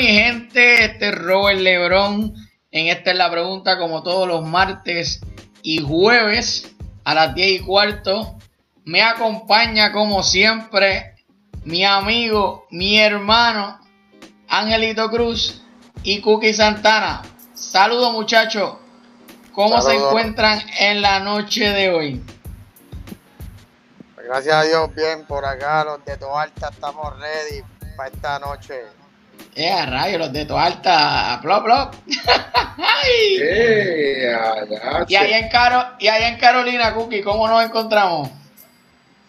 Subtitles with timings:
[0.00, 2.34] mi gente, este es Robert Lebrón.
[2.70, 5.20] En esta es la pregunta, como todos los martes
[5.60, 8.38] y jueves a las 10 y cuarto.
[8.86, 11.16] Me acompaña, como siempre,
[11.64, 13.78] mi amigo, mi hermano,
[14.48, 15.62] Angelito Cruz
[16.02, 17.20] y Cookie Santana.
[17.52, 18.76] Saludos, muchachos.
[19.52, 22.24] ¿Cómo se encuentran en la noche de hoy?
[24.16, 25.84] Gracias a Dios, bien por acá.
[25.84, 27.62] Los de Toalta estamos ready
[27.98, 28.99] para esta noche.
[29.54, 31.94] Eh, rayo, los de Toalta, plop, plop.
[33.02, 34.30] Eh,
[35.08, 38.28] y, allá en Caro, y allá en Carolina, Cookie, ¿cómo nos encontramos?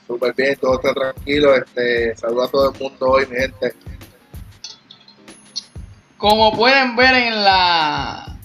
[0.07, 1.55] Súper bien, todo está tranquilo.
[1.55, 3.73] Este, saludo a todo el mundo hoy, mi gente.
[6.17, 8.37] Como pueden ver en la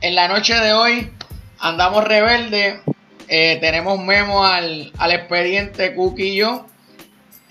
[0.00, 1.12] en la noche de hoy,
[1.58, 2.80] andamos rebelde.
[3.28, 6.66] Eh, tenemos memo al, al, expediente Cookie y yo.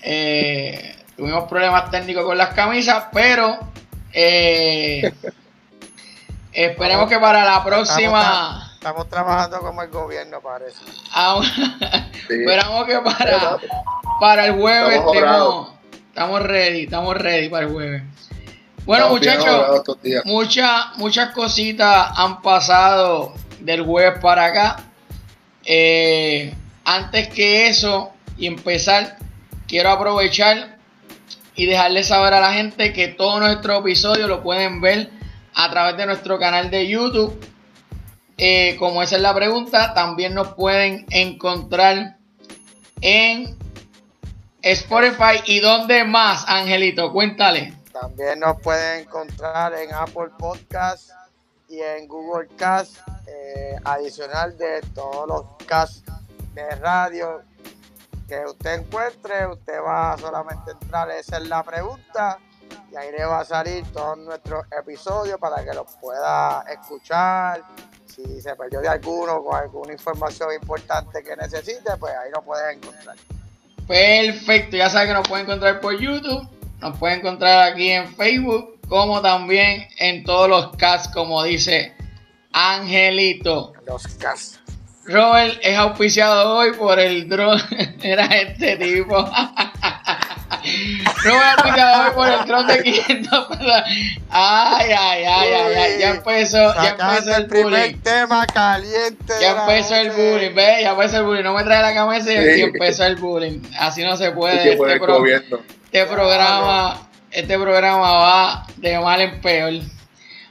[0.02, 3.58] Eh, tuvimos problemas técnicos con las camisas, pero
[4.12, 5.12] eh,
[6.52, 8.72] esperemos que para la próxima.
[8.74, 10.78] Estamos, trabajando como el gobierno, parece.
[12.28, 13.58] Esperamos que para,
[14.20, 15.72] para el jueves estemos,
[16.08, 18.02] estamos ready, estamos ready para el jueves.
[18.84, 19.82] Bueno, muchachos,
[20.24, 24.76] muchas, muchas cositas han pasado del jueves para acá.
[25.64, 29.16] Eh, antes que eso y empezar,
[29.66, 30.75] quiero aprovechar
[31.56, 35.10] y dejarles saber a la gente que todo nuestro episodio lo pueden ver
[35.54, 37.34] a través de nuestro canal de YouTube.
[38.36, 42.18] Eh, como esa es la pregunta, también nos pueden encontrar
[43.00, 43.56] en
[44.60, 47.72] Spotify y dónde más, Angelito, cuéntale.
[47.92, 51.10] También nos pueden encontrar en Apple Podcast
[51.68, 56.02] y en Google Cast, eh, adicional de todos los casts
[56.52, 57.42] de radio
[58.26, 62.38] que usted encuentre, usted va a solamente entrar, esa es la pregunta,
[62.90, 67.62] y ahí le va a salir todos nuestros episodios para que los pueda escuchar.
[68.06, 72.74] Si se perdió de alguno con alguna información importante que necesite, pues ahí lo puede
[72.74, 73.16] encontrar.
[73.86, 76.48] Perfecto, ya sabe que nos puede encontrar por YouTube
[76.80, 81.94] nos puede encontrar aquí en Facebook, como también en todos los casts, como dice
[82.52, 83.72] Angelito.
[83.86, 84.60] Los casts.
[85.08, 87.60] Robert es auspiciado hoy por el dron.
[88.02, 89.16] Era este tipo.
[91.22, 93.48] Robert auspiciado hoy por el dron de 500
[94.30, 95.98] Ay, ay, ay, ay, ay.
[96.00, 97.98] Ya empezó, ya empezó el, bullying.
[98.02, 99.34] tema caliente.
[99.40, 101.44] Ya empezó el bullying, ve, ya empezó el bullying.
[101.44, 103.60] No me trae la camisa y empezó el bullying.
[103.78, 104.72] Así no se puede.
[104.72, 109.72] Este, este programa, este programa va de mal en peor.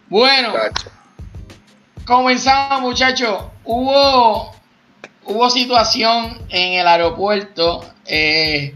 [0.07, 0.53] Bueno,
[2.05, 3.45] comenzamos muchachos.
[3.63, 4.55] Hubo,
[5.25, 7.83] hubo situación en el aeropuerto.
[8.05, 8.73] Eh,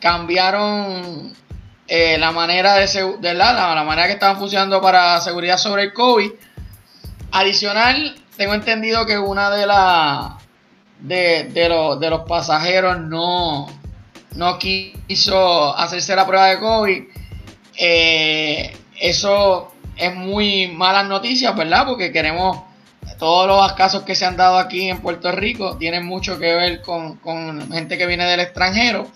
[0.00, 1.32] cambiaron
[1.86, 2.86] eh, la manera de,
[3.20, 6.30] de la, la, manera que estaban funcionando para seguridad sobre el COVID.
[7.32, 10.32] Adicional, tengo entendido que una de las
[11.00, 13.66] de, de, de los pasajeros no,
[14.34, 17.02] no quiso hacerse la prueba de COVID.
[17.76, 21.86] Eh, eso es muy malas noticias, ¿verdad?
[21.86, 22.58] Porque queremos,
[23.18, 26.82] todos los casos que se han dado aquí en Puerto Rico tienen mucho que ver
[26.82, 27.18] con,
[27.70, 29.06] gente que viene del extranjero.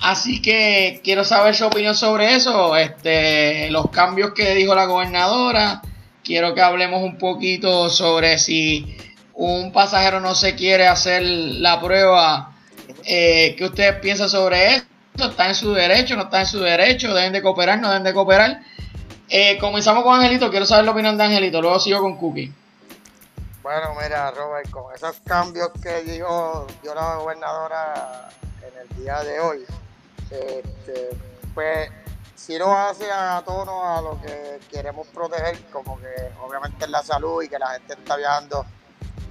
[0.00, 5.82] Así que quiero saber su opinión sobre eso, este, los cambios que dijo la gobernadora.
[6.22, 8.96] Quiero que hablemos un poquito sobre si
[9.32, 12.56] un pasajero no se quiere hacer la prueba
[13.04, 15.30] eh, ¿Qué ustedes piensan sobre esto?
[15.30, 16.16] ¿Está en su derecho?
[16.16, 17.14] ¿No está en su derecho?
[17.14, 17.80] ¿Deben de cooperar?
[17.80, 18.60] ¿No deben de cooperar?
[19.28, 20.50] Eh, comenzamos con Angelito.
[20.50, 21.60] Quiero saber la opinión de Angelito.
[21.60, 22.52] Luego sigo con Cookie.
[23.62, 28.28] Bueno, mira, Robert, con esos cambios que dio, dio la gobernadora
[28.62, 29.64] en el día de hoy,
[30.30, 31.10] este,
[31.52, 31.90] pues
[32.36, 37.02] si lo hace a tono a lo que queremos proteger, como que obviamente es la
[37.02, 38.64] salud y que la gente está viajando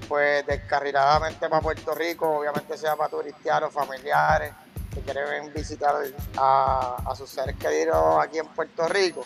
[0.09, 4.51] pues descarriladamente para Puerto Rico, obviamente sea para turistear familiares
[4.93, 5.95] que quieren visitar
[6.37, 9.25] a, sus seres queridos aquí en Puerto Rico.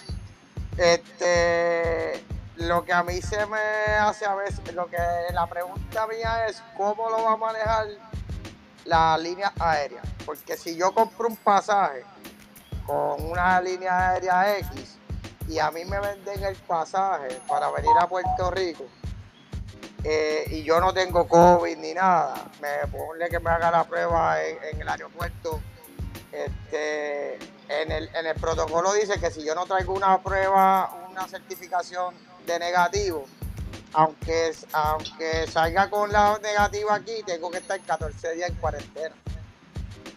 [0.80, 2.24] Este,
[2.56, 3.60] lo que a mí se me
[4.00, 4.98] hace a veces, lo que
[5.34, 7.88] la pregunta mía es cómo lo va a manejar
[8.86, 10.02] la línea aérea.
[10.26, 12.06] Porque si yo compro un pasaje
[12.86, 14.98] con una línea aérea X
[15.50, 18.86] y a mí me venden el pasaje para venir a Puerto Rico,
[20.06, 24.42] eh, y yo no tengo COVID ni nada, me pone que me haga la prueba
[24.42, 25.60] en, el aeropuerto.
[26.32, 27.38] Este,
[27.70, 32.16] en, el, en el protocolo dice que si yo no traigo una prueba, una certificación
[32.46, 33.26] de negativo,
[33.94, 39.16] aunque, aunque salga con la negativa aquí, tengo que estar 14 días en cuarentena.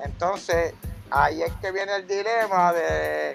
[0.01, 0.75] Entonces,
[1.11, 3.35] ahí es que viene el dilema de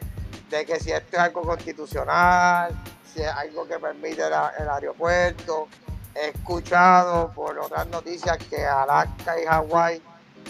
[0.49, 2.71] de que si esto es algo constitucional,
[3.13, 5.67] si es algo que permite el aeropuerto.
[6.15, 10.01] He escuchado por otras noticias que Alaska y Hawái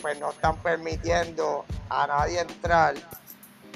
[0.01, 2.95] pues no están permitiendo a nadie entrar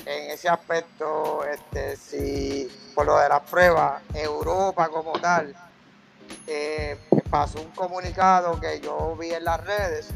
[0.06, 5.56] en ese aspecto, este, si por lo de las pruebas, Europa como tal,
[6.48, 6.98] eh,
[7.30, 10.09] pasó un comunicado que yo vi en las redes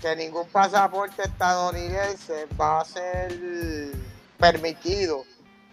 [0.00, 3.38] que ningún pasaporte estadounidense va a ser
[4.38, 5.24] permitido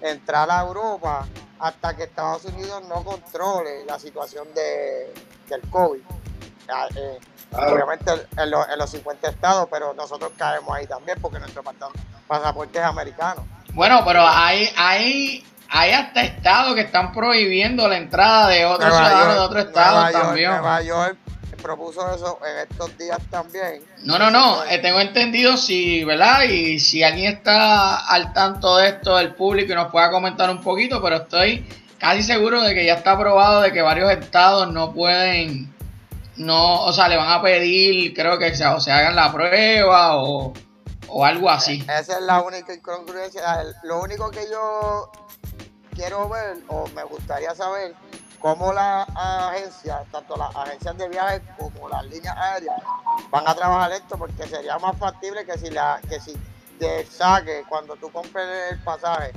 [0.01, 1.27] entrar a Europa
[1.60, 5.13] hasta que Estados Unidos no controle la situación de,
[5.48, 6.01] del COVID.
[6.95, 7.19] Eh,
[7.54, 11.63] obviamente en, los 50 estados, pero nosotros caemos ahí también porque nuestro
[12.27, 13.48] pasaporte es americano.
[13.74, 19.33] Bueno, pero hay, hay, hay hasta estados que están prohibiendo la entrada de otros ciudadanos
[19.36, 20.51] de otros estados también.
[20.51, 21.18] Nueva York
[21.60, 23.83] propuso eso en estos días también.
[24.04, 26.44] No, no, no, eh, tengo entendido si, ¿verdad?
[26.44, 30.62] Y si alguien está al tanto de esto del público y nos pueda comentar un
[30.62, 31.65] poquito, pero estoy
[31.98, 35.74] casi seguro de que ya está aprobado de que varios estados no pueden,
[36.38, 40.18] no, o sea, le van a pedir, creo que se, o se hagan la prueba
[40.18, 40.54] o,
[41.12, 41.82] o algo así.
[41.84, 43.64] Esa es la única incongruencia.
[43.84, 45.12] Lo único que yo
[45.94, 47.94] quiero ver o me gustaría saber
[48.40, 52.82] cómo las agencias, tanto las agencias de viajes como las líneas aéreas,
[53.30, 56.38] van a trabajar esto porque sería más factible que si la que si
[56.80, 59.34] te saque cuando tú compres el pasaje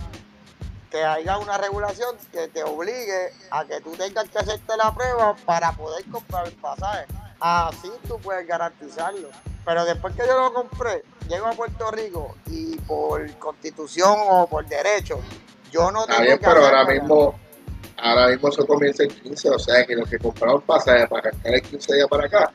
[0.93, 5.35] que haya una regulación que te obligue a que tú tengas que hacerte la prueba
[5.47, 7.07] para poder comprar el pasaje.
[7.43, 9.29] Así tú puedes garantizarlo.
[9.65, 14.65] Pero después que yo lo compré, llego a Puerto Rico y por constitución o por
[14.67, 15.19] derecho,
[15.73, 17.35] yo no tengo que pero ahora mismo
[17.97, 21.55] ahora mismo eso comienza el 15, o sea que los que compraron pasaje para arrancar
[21.55, 22.53] el 15 días para acá,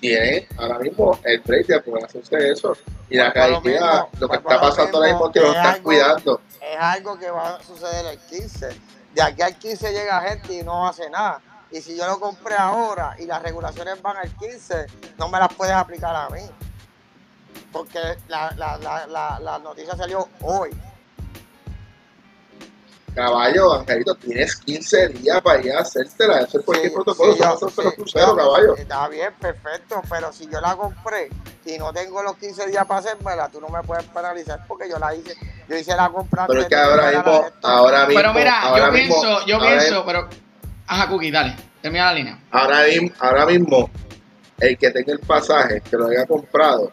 [0.00, 2.76] tienen ahora mismo el precio de poder hacerse eso.
[3.10, 6.40] Y la realidad, lo, que está pasando ahora mismo que lo están cuidando.
[6.60, 8.68] Es algo que va a suceder el 15.
[9.14, 11.40] De aquí al 15 llega gente y no hace nada.
[11.70, 14.86] Y si yo lo compré ahora y las regulaciones van al 15,
[15.18, 16.40] no me las puedes aplicar a mí.
[17.72, 17.98] Porque
[18.28, 20.70] la, la, la, la noticia salió hoy.
[23.18, 26.40] Caballo, Angelito, tienes 15 días para ir a hacértela.
[26.40, 27.40] Eso es cualquier protocolo, sí,
[28.14, 28.76] caballo.
[28.76, 31.28] Está bien, perfecto, pero si yo la compré
[31.64, 35.00] y no tengo los 15 días para hacérmela, tú no me puedes penalizar porque yo
[35.00, 35.36] la hice,
[35.68, 36.46] yo hice la compra.
[36.46, 38.20] Pero es que ahora mismo, ahora mismo.
[38.20, 40.28] Pero mira, yo pienso, yo pienso, pero.
[40.88, 42.38] Ajá, Cookie, dale, termina la línea.
[42.50, 42.78] Ahora,
[43.18, 43.90] ahora mismo,
[44.58, 46.90] el que tenga el pasaje, que lo haya comprado,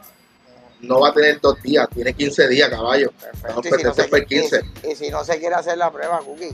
[0.81, 3.13] no va a tener dos días, tiene 15 días, caballo.
[3.63, 4.61] y, si no se, 15.
[4.91, 6.53] Y, si no se quiere hacer la prueba, Cookie.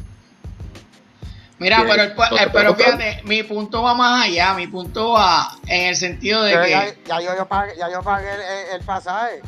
[1.57, 5.95] Mira, pero, el, pero fíjate, mi punto va más allá, mi punto va en el
[5.95, 6.97] sentido de que...
[7.05, 8.29] Ya, yo, yo, pagué, ya yo pagué
[8.73, 9.41] el, pasaje,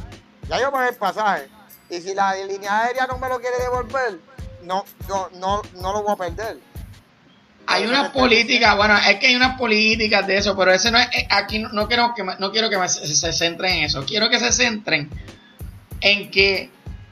[0.48, 1.48] ya yo pagué el pasaje.
[1.90, 4.20] Y si la línea aérea no me lo quiere devolver,
[4.64, 6.73] no, yo, no, no lo voy a perder.
[7.66, 11.08] Hay unas políticas, bueno, es que hay unas políticas de eso, pero ese no es,
[11.14, 14.52] eh, aquí no, quiero que no quiero que se, centren en eso, quiero que se
[14.52, 15.10] centren
[16.02, 16.70] en que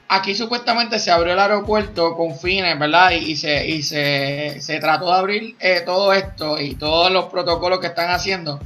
[0.08, 3.12] aquí supuestamente se abrió el aeropuerto con fines, ¿verdad?
[3.12, 7.80] Y, se, y se, se, trató de abrir eh, todo esto y todos los protocolos
[7.80, 8.60] que están haciendo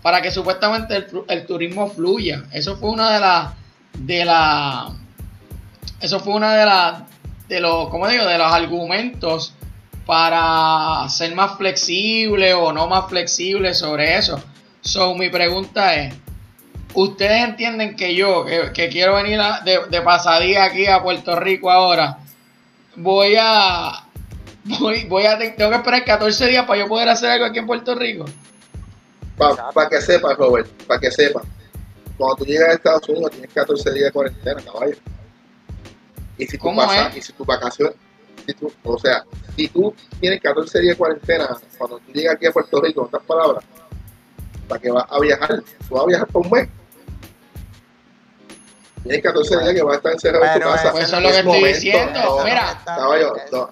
[0.00, 2.44] para que supuestamente el, el turismo fluya.
[2.52, 3.52] Eso fue una de las
[3.94, 4.92] de la
[6.00, 7.02] eso fue una de las
[7.48, 8.24] de los, ¿cómo digo?
[8.24, 9.54] De los argumentos
[10.12, 14.38] para ser más flexible o no más flexible sobre eso.
[14.82, 16.14] So, mi pregunta es,
[16.92, 22.18] ¿ustedes entienden que yo, que, quiero venir de, de, pasadía aquí a Puerto Rico ahora,
[22.94, 24.04] voy a,
[24.80, 27.66] voy, voy a, tengo que esperar 14 días para yo poder hacer algo aquí en
[27.66, 28.26] Puerto Rico?
[29.38, 31.44] Para que sepas, Robert, para que sepas.
[32.18, 34.96] Cuando tú llegas a Estados Unidos tienes 14 días de cuarentena, caballo.
[36.36, 37.32] Y si tú pasas, y si
[38.84, 39.24] o sea,
[39.56, 41.48] si tú tienes 14 días de cuarentena,
[41.78, 43.64] cuando tú llegas aquí a Puerto Rico, en otras palabras,
[44.68, 45.62] ¿para que vas a viajar?
[45.88, 46.68] Tú vas a viajar por un mes.
[49.02, 50.88] Tienes 14 días que vas a estar encerrado en tu casa.
[50.90, 52.40] Eso es lo que estoy diciendo.
[52.44, 53.70] Mira, caballo, no,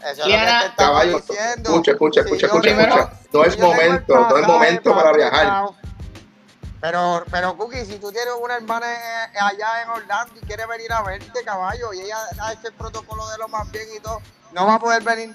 [0.77, 3.13] caballo, escucha, escucha, escucha, escucha, escucha.
[3.33, 5.67] No es momento, no es momento para viajar.
[6.81, 8.87] Pero, pero Cookie, si tú tienes una hermana
[9.39, 13.29] allá en Orlando y quiere venir a verte, caballo, y ella ha hecho el protocolo
[13.29, 14.23] de lo más bien y todo,
[14.53, 15.35] no va a poder venir.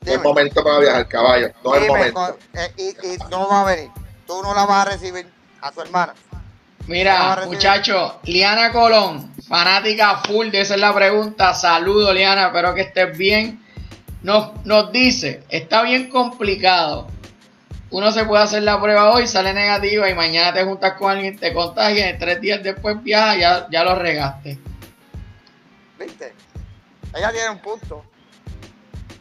[0.00, 1.50] No es momento para viajar, caballo.
[1.62, 2.38] No es momento.
[2.54, 3.90] Eh, y, no va a venir.
[4.26, 6.14] Tú no la vas a recibir a tu hermana.
[6.86, 11.52] Mira, muchacho, Liana Colón, fanática full de esa es la pregunta.
[11.52, 13.62] Saludo, Liana, espero que estés bien.
[14.22, 17.08] Nos, nos dice, está bien complicado.
[17.90, 21.38] Uno se puede hacer la prueba hoy, sale negativa y mañana te juntas con alguien,
[21.38, 24.58] te contagias y tres días después viajas, ya, ya lo regaste.
[25.98, 26.34] ¿Viste?
[27.14, 28.04] ella tiene un punto.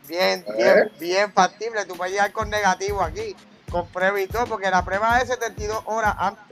[0.07, 1.86] Bien, bien, bien factible.
[1.86, 3.36] Tú puedes llegar con negativo aquí,
[3.69, 6.47] con prueba y todo, porque la prueba es 72 horas antes.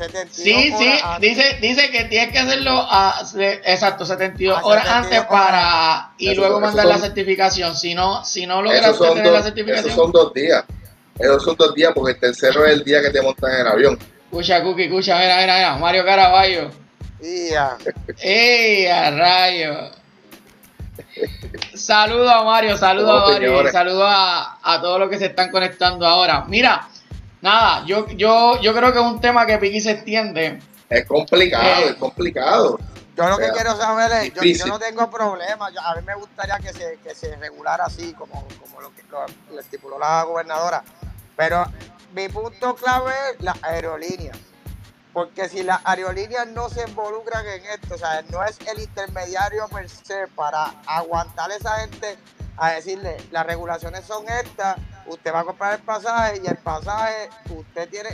[0.00, 3.22] 72 sí, sí, Dice, dice que tienes que hacerlo a,
[3.64, 7.76] exacto, 72 horas antes para y luego mandar la certificación.
[7.76, 9.86] Si no, si no logras tener la certificación.
[9.86, 10.64] Esos son dos días.
[11.18, 13.68] Esos son dos días porque el tercero es el día que te montan en el
[13.68, 13.98] avión.
[14.24, 16.70] Escucha, Cookie, escucha, mira, mira, mira, Mario Caraballo.
[17.20, 17.76] ¡Ea!
[18.22, 19.90] ¡Ea, rayo!
[21.74, 26.06] Saludos a Mario, saludos a Mario, saludos a, a todos los que se están conectando
[26.06, 26.44] ahora.
[26.48, 26.88] Mira,
[27.40, 30.60] nada, yo, yo, yo creo que es un tema que Piqui se extiende.
[30.88, 32.78] Es complicado, eh, es complicado.
[33.16, 36.72] Yo lo que quiero saber es, yo, no tengo problema, a mí me gustaría que
[36.72, 40.82] se, que se regulara así, como, como lo que lo, estipuló la gobernadora,
[41.36, 41.66] pero
[42.14, 44.32] mi punto clave es la aerolínea.
[45.12, 49.68] Porque si las aerolíneas no se involucran en esto, o sea, no es el intermediario
[49.68, 52.16] per se para aguantar a esa gente
[52.56, 54.76] a decirle, las regulaciones son estas,
[55.10, 58.10] usted va a comprar el pasaje y el pasaje usted tiene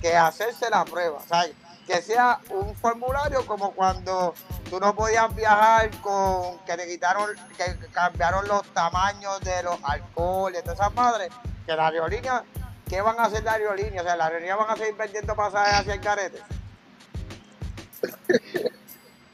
[0.00, 1.20] que hacerse la prueba.
[1.28, 1.46] Sea,
[1.86, 4.34] que sea un formulario como cuando
[4.68, 10.62] tú no podías viajar con que te quitaron, que cambiaron los tamaños de los alcoholes,
[10.64, 11.30] todas esas madres,
[11.64, 12.42] que la aerolínea
[12.88, 14.02] ¿qué van a hacer la aerolínea?
[14.02, 16.40] O sea, ¿la aerolínea van a seguir vendiendo pasajes hacia el carete?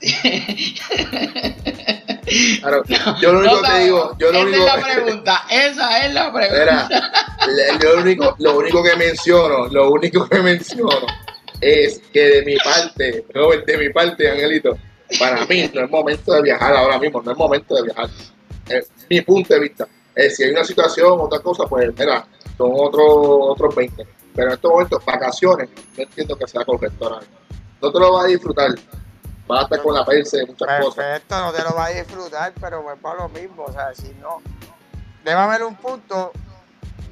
[2.60, 2.82] Claro,
[3.20, 6.32] yo lo único que digo, yo lo esa único, es la pregunta, esa es la
[6.32, 6.88] pregunta.
[7.82, 11.06] yo lo único, lo único que menciono, lo único que menciono
[11.60, 14.76] es que de mi parte, Robert, de mi parte, Angelito,
[15.18, 18.08] para mí no es momento de viajar ahora mismo, no es momento de viajar.
[18.68, 19.86] Es mi punto de vista.
[20.14, 24.06] Es, si hay una situación, otra cosa, pues mira, son otros otros 20.
[24.34, 27.20] Pero en estos momentos, vacaciones, no entiendo que sea correcto ahora
[27.80, 28.70] No te lo vas a disfrutar.
[29.46, 31.04] Vas a estar con la perse de muchas Perfecto, cosas.
[31.04, 33.64] Perfecto, no te lo vas a disfrutar, pero es para lo mismo.
[33.64, 34.40] O sea, si no,
[35.24, 36.32] debe haber un punto.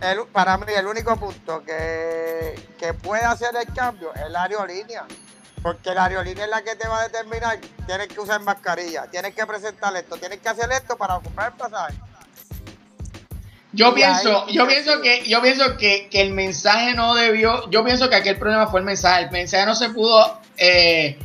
[0.00, 5.04] El, para mí, el único punto que, que puede hacer el cambio es la aerolínea.
[5.62, 7.58] Porque la aerolínea es la que te va a determinar.
[7.87, 11.58] Tienes que usar mascarilla, tienes que presentar esto, tienes que hacer esto para comprar el
[11.58, 11.94] pasaje.
[13.72, 18.16] Yo pienso, yo pienso que, yo pienso que, el mensaje no debió, yo pienso que
[18.16, 21.16] aquel problema fue el mensaje, el mensaje no se pudo, eh,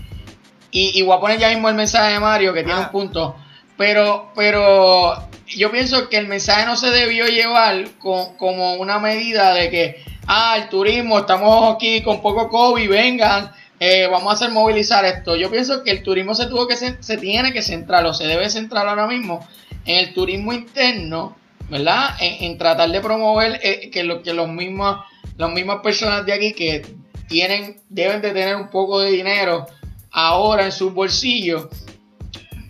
[0.77, 2.91] y, voy a poner ya mismo el mensaje de Mario, que tiene un ah.
[2.91, 3.35] punto,
[3.77, 5.13] pero, pero
[5.47, 10.57] yo pienso que el mensaje no se debió llevar como una medida de que, ah,
[10.57, 15.35] el turismo, estamos aquí con poco COVID, vengan, eh, vamos a hacer movilizar esto.
[15.35, 18.49] Yo pienso que el turismo se tuvo que se tiene que centrar o se debe
[18.49, 19.47] centrar ahora mismo
[19.85, 21.35] en el turismo interno
[21.69, 22.15] ¿verdad?
[22.19, 24.97] En, tratar de promover eh, que, lo, que los mismos,
[25.37, 26.85] las mismas personas de aquí que
[27.27, 29.65] tienen, deben de tener un poco de dinero
[30.15, 31.67] ahora en sus bolsillos,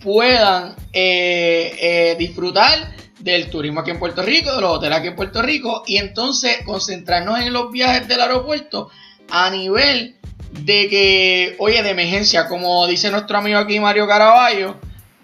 [0.02, 5.16] puedan eh, eh, disfrutar del turismo aquí en Puerto Rico, de los hoteles aquí en
[5.16, 8.90] Puerto Rico, y entonces concentrarnos en los viajes del aeropuerto
[9.30, 10.16] a nivel
[10.50, 14.76] de que, oye, de emergencia, como dice nuestro amigo aquí Mario Caraballo,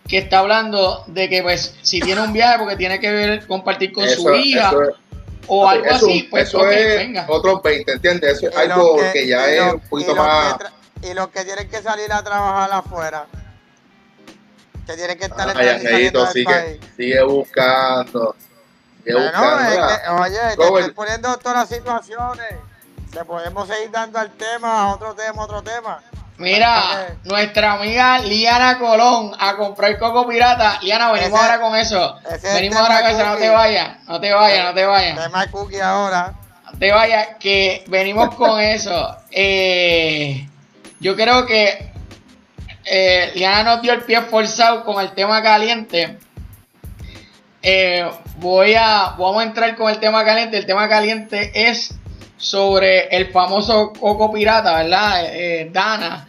[0.06, 3.92] que está hablando de que pues si tiene un viaje porque tiene que ver, compartir
[3.92, 4.72] con su hija
[5.48, 7.26] o algo así, pues eso es venga.
[7.28, 8.36] Otros 20, ¿entiendes?
[8.36, 10.56] Eso es algo que, ya es un poquito más...
[11.02, 13.26] y los que tienen que salir a trabajar afuera,
[14.86, 15.80] que tienen que estar ah, en
[16.32, 18.34] sigue, sigue buscando.
[19.04, 20.22] Sigue buscando.
[20.22, 22.54] oye, te estoy poniendo todas las situaciones.
[23.12, 26.00] Le podemos seguir dando al tema, otro tema, otro tema.
[26.38, 30.78] Mira, nuestra amiga Liana Colón a comprar coco pirata.
[30.80, 32.16] Liana, venimos ahora con eso.
[32.42, 35.22] Venimos ahora con eso, no te vayas, no te vayas, no te vayas.
[35.22, 36.34] Tema cookie ahora.
[36.72, 39.16] No te vayas, que venimos con eso.
[39.34, 40.46] Eh,
[41.02, 41.90] yo creo que
[42.84, 46.16] eh, Liana nos dio el pie forzado con el tema caliente.
[47.60, 50.56] Eh, voy a, vamos a entrar con el tema caliente.
[50.56, 51.94] El tema caliente es
[52.36, 55.24] sobre el famoso Coco Pirata, ¿verdad?
[55.26, 56.28] Eh, Dana.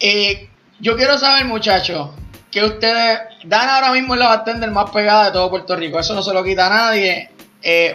[0.00, 2.10] Eh, yo quiero saber, muchachos,
[2.50, 3.20] que ustedes.
[3.44, 5.98] Dana ahora mismo es la bartender más pegada de todo Puerto Rico.
[5.98, 7.30] Eso no se lo quita a nadie.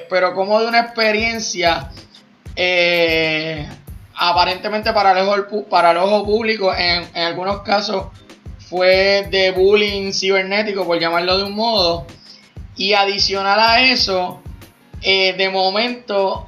[0.10, 1.92] Pero como de una experiencia.
[4.16, 8.06] Aparentemente para el ojo, para el ojo público, en, en algunos casos
[8.70, 12.06] fue de bullying cibernético, por llamarlo de un modo.
[12.78, 14.42] Y adicional a eso,
[15.02, 16.48] de momento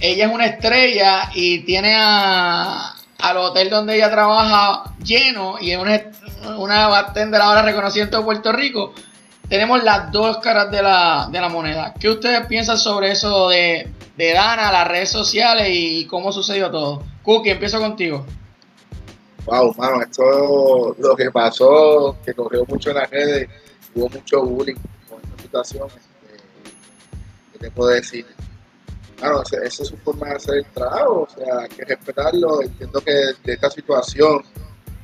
[0.00, 5.78] ella es una estrella y tiene a, al hotel donde ella trabaja lleno y es
[5.78, 6.00] una,
[6.56, 8.94] una bartender ahora reconocida en todo Puerto Rico.
[9.48, 11.94] Tenemos las dos caras de la, de la moneda.
[11.98, 17.04] ¿Qué ustedes piensan sobre eso de, de Dana, las redes sociales y cómo sucedió todo?
[17.22, 18.26] Cookie, empiezo contigo.
[19.46, 23.48] Wow, mano, esto lo que pasó, que corrió mucho en las redes,
[23.94, 24.74] hubo mucho bullying
[25.08, 25.86] con esta situación.
[25.86, 26.42] Este,
[27.52, 28.26] ¿Qué te puedo decir?
[29.16, 32.60] Claro, esa es su forma de hacer el trabajo, o sea, hay que respetarlo.
[32.62, 34.42] Entiendo que de esta situación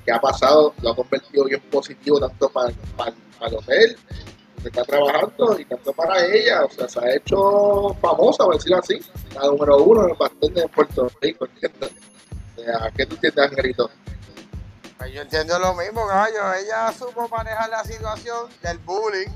[0.04, 3.14] que ha pasado lo ha convertido bien positivo tanto para, para,
[3.47, 3.97] el hotel
[4.68, 9.00] está trabajando y tanto para ella, o sea, se ha hecho famosa, por decirlo así,
[9.35, 11.90] la número uno en el pastel de Puerto Rico, ¿entiendes?
[12.56, 13.90] O sea, ¿qué tú entiendes, Angelito?
[14.99, 16.54] Pues yo entiendo lo mismo, caballo.
[16.54, 19.28] Ella supo manejar la situación del bullying,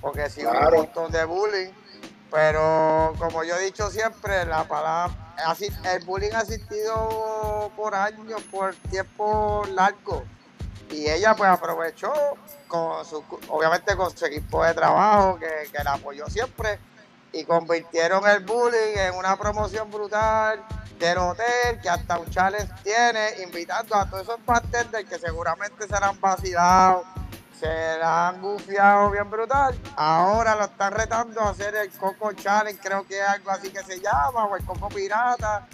[0.00, 1.70] porque sí hubo un montón de bullying,
[2.30, 5.14] pero como yo he dicho siempre, la palabra,
[5.92, 10.24] el bullying ha existido por años, por tiempo largo,
[10.90, 12.12] y ella pues aprovechó
[12.72, 16.78] con su, obviamente con su equipo de trabajo que, que la apoyó siempre
[17.30, 20.64] y convirtieron el bullying en una promoción brutal
[20.98, 26.18] del hotel que hasta un challenge tiene invitando a todos esos bartenders que seguramente serán
[26.18, 27.04] vacilados
[27.60, 29.78] se la han gufiado bien brutal.
[29.94, 33.84] Ahora lo están retando a hacer el Coco Challenge, creo que es algo así que
[33.84, 35.68] se llama, o el Coco Pirata.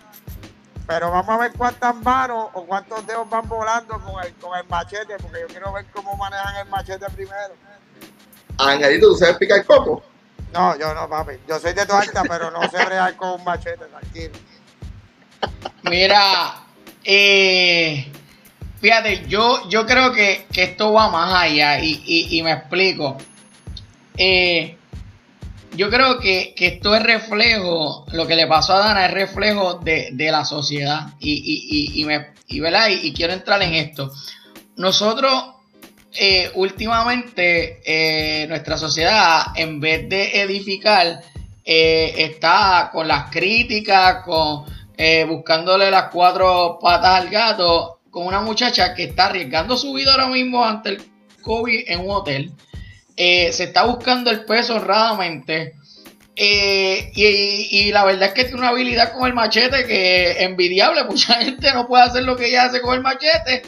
[0.88, 4.66] Pero vamos a ver cuántas manos o cuántos dedos van volando con el, con el
[4.66, 7.54] machete, porque yo quiero ver cómo manejan el machete primero.
[8.58, 10.02] Angelito, ¿tú sabes picar coco?
[10.52, 11.34] No, yo no, papi.
[11.46, 14.32] Yo soy de alta, pero no sé real con un machete, tranquilo.
[15.82, 16.64] Mira,
[17.04, 18.10] eh,
[18.80, 23.16] Fíjate, yo, yo creo que, esto va más allá y, me explico.
[24.16, 24.77] Eh,
[25.76, 30.12] yo creo que, esto es reflejo, lo que le pasó a Dana es reflejo de,
[30.30, 34.10] la sociedad y, y, me, y, quiero entrar en esto.
[34.76, 35.54] Nosotros
[36.12, 41.22] eh, últimamente eh, nuestra sociedad en vez de edificar
[41.64, 44.64] está con las críticas, con
[45.28, 50.28] buscándole las cuatro patas al gato con una muchacha que está arriesgando su vida ahora
[50.28, 51.02] mismo ante el
[51.42, 52.52] COVID en un hotel.
[53.20, 55.74] Eh, se está buscando el peso honradamente.
[56.36, 61.02] Eh, y, la verdad es que tiene una habilidad con el machete que es envidiable.
[61.10, 63.62] Mucha gente no puede hacer lo que ella hace con el machete.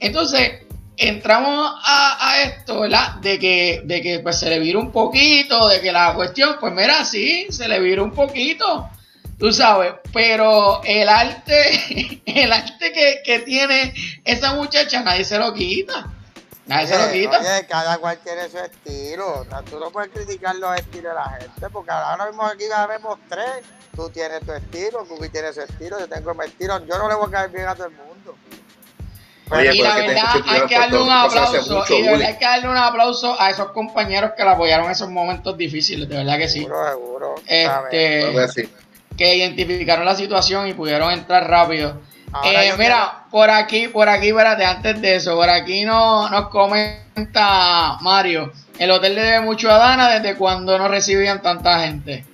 [0.00, 0.64] Entonces,
[0.96, 3.14] entramos a, esto, ¿verdad?
[3.20, 6.72] De que, de que pues se le vira un poquito, de que la cuestión, pues
[6.72, 8.90] mira, sí, se le vira un poquito.
[9.38, 16.17] Tú sabes, pero el arte, el arte que, tiene esa muchacha, nadie se lo quita.
[16.68, 17.40] Nadie se lo quita.
[17.40, 19.46] Oye, cada cual tiene su estilo.
[19.70, 23.64] tú no puedes criticar los estilos de la gente, porque ahora mismo aquí vemos tres.
[23.96, 26.84] Tú tienes tu estilo, Cookie tiene su estilo, yo tengo mi estilo.
[26.86, 28.36] Yo no le voy a caer bien a todo el mundo.
[29.50, 31.84] Oye, y la verdad, hay que darle un aplauso.
[31.88, 34.92] Y de verdad hay que darle un aplauso a esos compañeros que la apoyaron en
[34.92, 36.60] esos momentos difíciles, de verdad que sí.
[36.60, 37.34] Seguro, seguro.
[37.46, 38.68] Este,
[39.16, 41.98] que identificaron la situación y pudieron entrar rápido.
[42.44, 47.96] Eh, mira, por aquí, por aquí, espérate, antes de eso, por aquí no, nos comenta
[48.00, 48.52] Mario.
[48.78, 52.24] El hotel le debe mucho a Dana desde cuando no recibían tanta gente.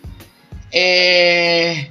[0.70, 1.90] Eh,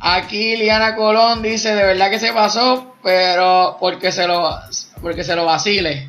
[0.00, 4.58] aquí Liana Colón dice, de verdad que se pasó, pero porque se lo,
[5.02, 6.08] porque se lo vacile.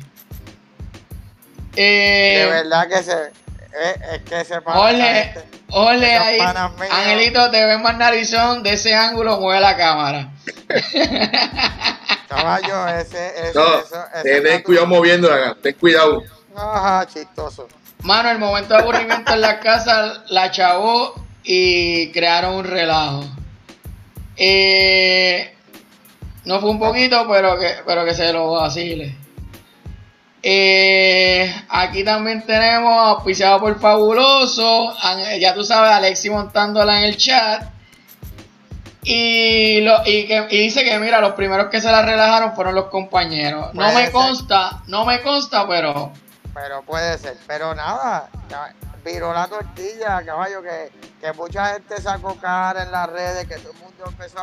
[1.76, 3.12] Eh, de verdad que se,
[3.76, 5.34] es, que se Ole,
[5.70, 6.40] ole ahí.
[6.40, 10.30] Angelito, te ves más narizón de ese ángulo, mueve la cámara.
[12.28, 16.22] Caballo, ese, ese, no, eso, ten cuidado moviéndola, ten cuidado.
[16.54, 17.68] Ajá, chistoso.
[18.02, 23.24] Mano, el momento de aburrimiento en la casa la chavó y crearon un relajo.
[24.36, 25.54] Eh,
[26.44, 29.16] no fue un poquito, pero que, pero que se lo vacile.
[30.48, 34.94] Eh, aquí también tenemos auspiciado por Fabuloso.
[35.40, 37.64] Ya tú sabes, Alexi montándola en el chat.
[39.02, 42.84] Y, lo, y, que, dice que mira, los primeros que se la relajaron fueron los
[42.86, 43.74] compañeros.
[43.74, 46.12] no me consta, no me consta, pero.
[46.54, 47.36] Pero puede ser.
[47.48, 48.28] Pero nada,
[49.04, 53.72] viró la tortilla, caballo, que, que mucha gente sacó cara en las redes, que todo
[53.72, 54.38] el mundo empezó.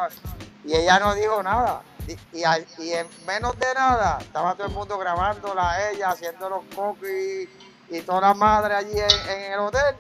[0.66, 1.82] Y ella no dijo nada.
[2.08, 7.48] Y, en menos de nada, estaba todo el mundo grabándola ella, haciendo los cookies
[7.90, 9.96] y toda la madre allí en, el hotel.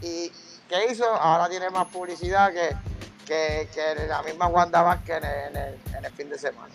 [0.00, 0.32] ¿Y
[0.68, 1.04] qué hizo?
[1.04, 2.76] Ahora tiene más publicidad que,
[3.24, 6.72] que, la misma Wanda Vázquez en el, en, el, fin de semana.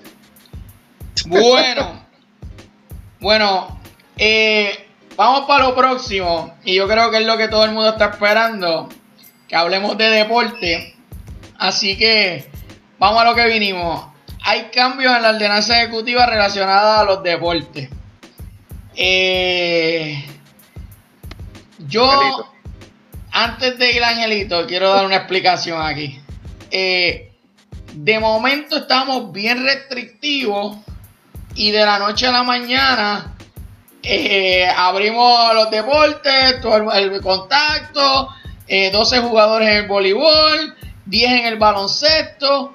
[1.25, 2.05] Bueno,
[3.19, 3.79] bueno,
[4.17, 6.55] eh, vamos para lo próximo.
[6.63, 8.87] Y yo creo que es lo que todo el mundo está esperando.
[9.47, 10.95] Que hablemos de deporte.
[11.57, 12.49] Así que
[12.99, 14.05] Vamos a lo que vinimos.
[14.43, 17.89] Hay cambios en la ordenanza ejecutiva relacionada a los deportes.
[18.95, 20.25] Eh,
[21.79, 22.51] yo,
[23.31, 26.21] antes de ir Angelito, quiero dar una explicación aquí.
[26.71, 27.31] Eh,
[27.93, 30.77] de momento estamos bien restrictivos
[31.55, 33.33] y de la noche a la mañana
[34.03, 38.29] eh, abrimos los deportes, todo el, contacto,
[38.67, 42.73] 12 eh, jugadores en el voleibol, 10 en el baloncesto.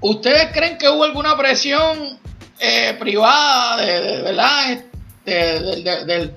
[0.00, 2.18] ¿Ustedes creen que hubo alguna presión
[2.58, 4.78] eh, privada de, verdad
[5.24, 6.32] de,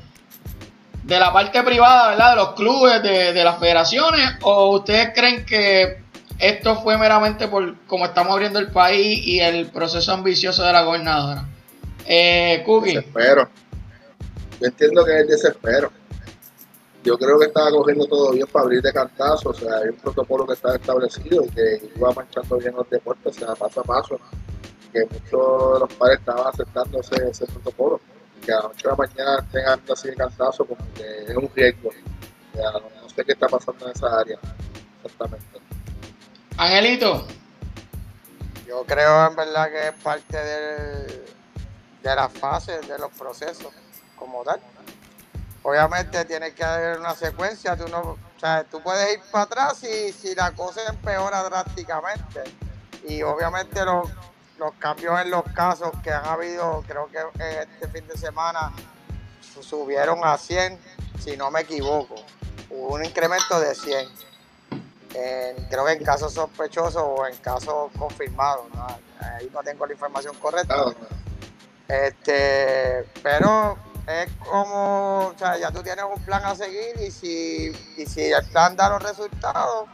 [1.03, 2.29] de, la parte privada ¿verdad?
[2.31, 4.31] de los clubes, de, las federaciones?
[4.41, 5.97] ¿O ustedes creen que
[6.39, 10.83] esto fue meramente por cómo estamos abriendo el país y el proceso ambicioso de la
[10.83, 11.45] gobernadora?
[12.05, 12.95] Eh, Cookie.
[12.95, 13.49] Desespero.
[14.59, 15.91] Yo entiendo que es desespero.
[17.03, 19.95] Yo creo que estaba cogiendo todo bien para abrir de cantazo, o sea, hay un
[19.95, 23.83] protocolo que está establecido y que iba manchando bien los deportes, o sea, paso a
[23.83, 24.19] paso,
[24.91, 28.01] que muchos de los padres estaban aceptando ese, ese protocolo,
[28.45, 31.49] que a las 8 de la mañana estén así de cantazo como que es un
[31.55, 31.89] riesgo.
[32.55, 34.39] no sé qué está pasando en esa área,
[35.03, 35.59] exactamente.
[36.57, 37.25] Angelito.
[38.67, 43.73] Yo creo en verdad que es parte de las fases, de los procesos
[44.15, 44.59] como tal.
[45.63, 49.77] Obviamente tienes que haber una secuencia, tú, no, o sea, tú puedes ir para atrás
[49.77, 52.43] si, si la cosa empeora drásticamente.
[53.07, 54.09] Y obviamente los,
[54.57, 58.71] los cambios en los casos que han habido, creo que este fin de semana
[59.61, 60.79] subieron a 100,
[61.19, 62.15] si no me equivoco.
[62.69, 64.29] Hubo un incremento de 100
[65.69, 68.65] creo que en casos sospechosos o en casos confirmados,
[69.19, 70.85] ahí no tengo la información correcta.
[71.87, 73.77] Este, pero
[74.09, 78.21] es como, o sea, ya tú tienes un plan a seguir y si, y si
[78.21, 79.87] el plan da los resultados,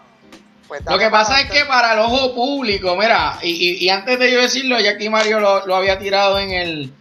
[0.68, 4.42] pues Lo que pasa es que para el ojo público, mira, y, antes de yo
[4.42, 6.94] decirlo, ya aquí Mario lo, había tirado en el,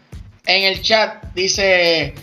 [0.44, 2.14] en el chat, dice,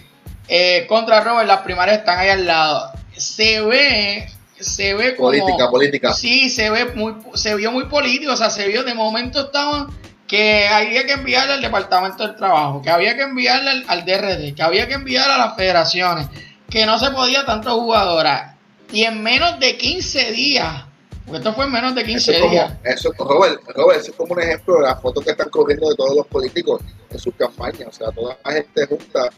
[0.47, 2.91] eh, contra Robert, las primarias están ahí al lado.
[3.15, 4.27] Se ve
[4.60, 8.51] se ve como política política sí se ve muy se vio muy político o sea
[8.51, 9.88] se vio de momento estaban
[10.32, 14.63] que había que enviarle al departamento del trabajo que había que enviarle al, DRD que
[14.63, 16.30] había que enviar a las federaciones
[16.70, 18.56] que no se podía tanto jugadoras
[18.94, 20.86] y en menos de 15 días
[21.26, 24.41] porque esto fue en menos de 15 días eso Robert, Robert, eso es como un
[24.41, 27.91] ejemplo de las fotos que están corriendo de todos los políticos en sus campañas o
[27.91, 29.30] sea toda la gente junta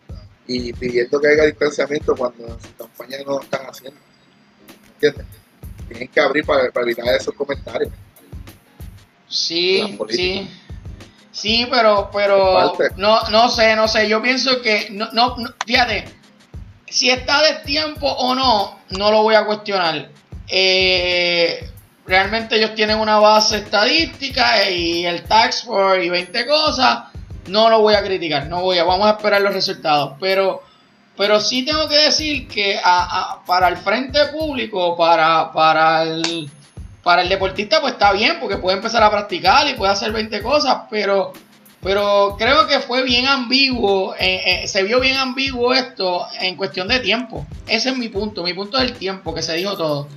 [0.45, 3.99] y pidiendo que haya distanciamiento cuando sus campañas no lo están haciendo
[5.87, 7.91] tienen que abrir para, evitar esos comentarios.
[9.27, 10.49] Sí, sí.
[11.33, 14.07] Sí, pero, pero no, no sé, no sé.
[14.07, 16.05] Yo pienso que no, no, fíjate,
[16.87, 20.09] si está de tiempo o no, no lo voy a cuestionar.
[20.47, 21.69] Eh,
[22.05, 27.05] realmente ellos tienen una base estadística y el tax for y 20 cosas.
[27.47, 30.13] No lo voy a criticar, no voy a, vamos a esperar los resultados.
[30.19, 30.61] Pero
[31.17, 32.79] pero sí tengo que decir que
[33.45, 36.49] para el frente público, para, para, el,
[37.03, 40.41] para el deportista, pues está bien, porque puede empezar a practicar y puede hacer 20
[40.41, 41.33] cosas, pero,
[41.81, 46.87] pero creo que fue bien ambiguo, eh, eh, se vio bien ambiguo esto en cuestión
[46.87, 47.45] de tiempo.
[47.67, 50.07] Ese es mi punto, mi punto es el tiempo, que se dijo todo.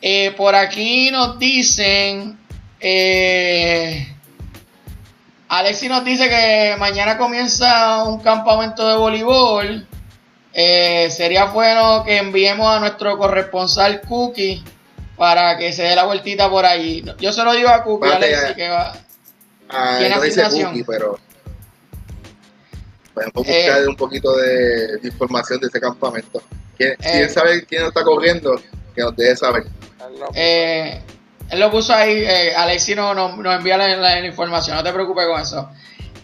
[0.00, 2.38] Eh, por aquí nos dicen...
[5.48, 9.86] Alexi nos dice que mañana comienza un campamento de voleibol.
[10.52, 14.64] Sería bueno que enviemos a nuestro corresponsal Cookie
[15.22, 17.00] para que se dé la vueltita por ahí.
[17.20, 18.92] Yo se lo digo a Cookie, Alexi, que va.
[19.68, 21.16] Ah, no dice Cookie, pero
[23.14, 26.42] podemos buscar eh, un poquito de, información de ese campamento.
[26.76, 28.60] ¿Quién, eh, sabe quién está corriendo?
[28.96, 29.62] Que nos deje saber.
[30.34, 31.00] Eh,
[31.50, 35.28] él lo puso ahí, eh, Alexi nos no, envía la, la, información, no te preocupes
[35.28, 35.70] con eso.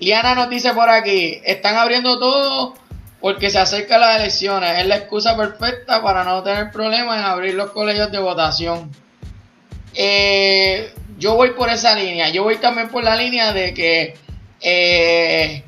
[0.00, 2.74] Liana nos dice por aquí, están abriendo todo
[3.20, 4.78] porque se acercan las elecciones.
[4.78, 8.90] Es la excusa perfecta para no tener problemas en abrir los colegios de votación.
[9.94, 12.28] Eh, yo voy por esa línea.
[12.30, 14.16] Yo voy también por la línea de que
[14.60, 15.64] eh,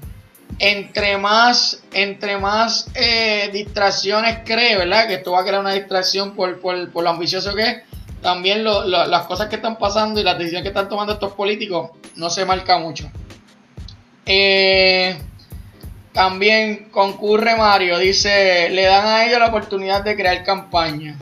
[0.61, 5.09] entre más, entre más eh, distracciones cree, ¿verdad?
[5.09, 7.77] Que esto va a crear una distracción por, lo ambicioso que es.
[8.21, 12.29] También las cosas que están pasando y las decisiones que están tomando estos políticos no
[12.29, 13.11] se marca mucho.
[14.27, 15.19] Eh,
[16.13, 21.17] también concurre Mario, dice, le dan a ellos la oportunidad de crear campaña.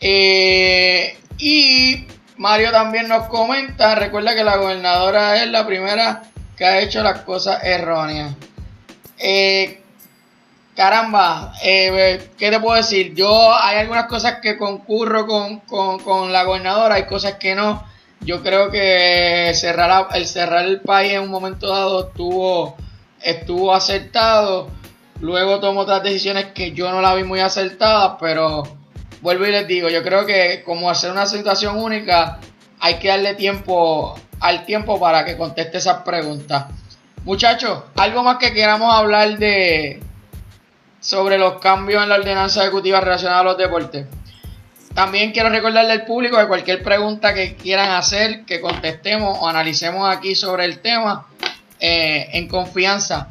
[0.00, 6.22] Eh, y Mario también nos comenta, recuerda que la gobernadora es la primera
[6.56, 8.34] que ha hecho las cosas erróneas.
[9.18, 9.82] Eh,
[10.76, 13.14] caramba, eh, ¿qué te puedo decir?
[13.14, 15.60] Yo hay algunas cosas que concurro con,
[15.98, 17.84] con, la gobernadora, hay cosas que no.
[18.20, 22.76] Yo creo que cerrar el cerrar el país en un momento dado tuvo
[23.22, 24.68] estuvo acertado.
[25.20, 28.62] Luego tomó otras decisiones que yo no la vi muy acertadas, pero
[29.20, 32.38] vuelvo y les digo, yo creo que como hacer una situación única,
[32.80, 36.66] hay que darle tiempo al tiempo para que conteste esas preguntas.
[37.24, 40.00] Muchachos, algo más que queramos hablar de
[41.00, 44.06] sobre los cambios en la ordenanza ejecutiva relacionada a los deportes.
[44.94, 50.08] También quiero recordarle al público que cualquier pregunta que quieran hacer, que contestemos o analicemos
[50.08, 51.26] aquí sobre el tema
[51.80, 53.28] eh, en confianza.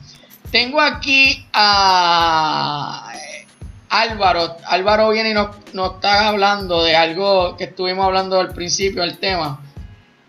[0.51, 3.45] Tengo aquí a eh,
[3.89, 4.57] Álvaro.
[4.65, 5.55] Álvaro viene y nos,
[5.95, 9.62] está hablando de algo que estuvimos hablando al principio del tema.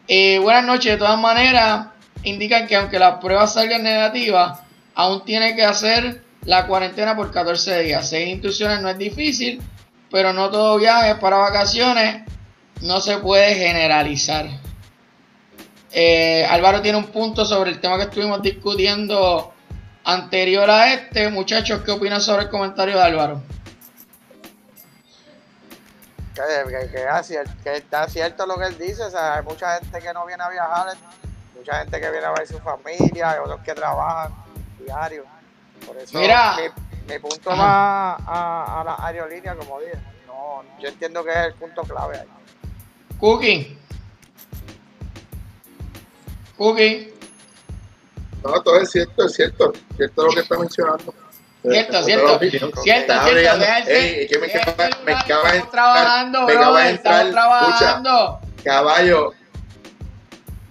[0.06, 1.86] Eh, buenas noches, de todas maneras,
[2.24, 4.60] indican que aunque las pruebas salgan negativas,
[4.94, 8.08] aún tiene que hacer la cuarentena por 14 días.
[8.08, 9.62] Seguir instrucciones no es difícil,
[10.10, 12.22] pero no todo viaje para vacaciones
[12.82, 14.46] no se puede generalizar.
[15.92, 19.52] Eh, Álvaro tiene un punto sobre el tema que estuvimos discutiendo
[20.04, 21.28] anterior a este.
[21.30, 23.42] Muchachos, ¿qué opinan sobre el comentario de Álvaro?
[27.62, 29.02] Que, está cierto lo que él dice.
[29.14, 30.96] hay mucha gente que no viene a viajar,
[31.56, 34.32] mucha gente que viene a ver su familia, hay otros que trabajan
[34.78, 35.24] diario.
[35.86, 36.56] Por eso Mira,
[37.08, 39.98] mi punto va a, la aerolínea, como dije.
[40.26, 42.28] No, yo entiendo que es el punto clave ahí.
[43.18, 43.78] Cookie.
[46.60, 47.10] Cookie.
[48.44, 49.72] No, todo es cierto, es cierto.
[49.96, 51.14] Cierto lo que está mencionando.
[51.62, 53.92] Cierto, cierto, cierto, cierto, cierto,
[54.28, 54.46] que me,
[55.06, 58.40] me acaba de entrar, trabajando, me acaba de entrar, trabajando.
[58.62, 59.32] caballo,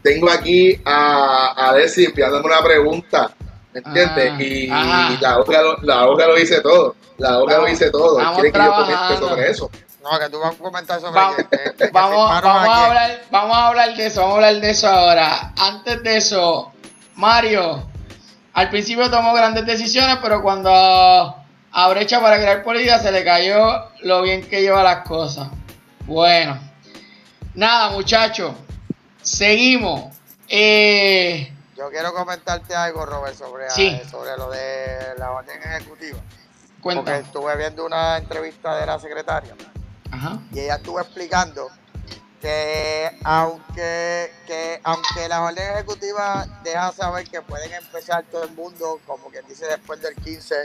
[0.04, 3.32] tengo aquí a, a Desi enviándome una pregunta
[3.74, 4.70] ¿Me entiendes?
[4.72, 6.96] Ah, y, la hoja, lo, la hoja lo dice todo.
[7.18, 8.18] La hoja lo dice todo.
[8.36, 9.72] Quiere que yo comente sobre eso.
[10.02, 11.38] No, que tú vas a comentar sobre vamos,
[11.92, 15.54] vamos, vamos a hablar, vamos a hablar de eso, vamos a hablar de eso ahora.
[15.58, 16.72] Antes de eso,
[17.16, 17.86] Mario,
[18.54, 23.90] al principio tomó grandes decisiones, pero cuando a Brecha para crear política se le cayó
[24.02, 25.50] lo bien que lleva las cosas.
[26.06, 26.58] Bueno,
[27.54, 28.54] nada, muchachos,
[29.22, 30.16] seguimos.
[30.48, 36.20] Eh, yo quiero comentarte algo, Robert, sobre, sobre lo de la orden ejecutiva.
[36.82, 37.04] Cuenta.
[37.04, 39.54] Porque estuve viendo una entrevista de la secretaria
[40.52, 41.70] y ella estuvo explicando
[42.42, 49.00] que aunque, que aunque la orden ejecutiva deja saber que pueden empezar todo el mundo,
[49.06, 50.56] como quien dice después del 15,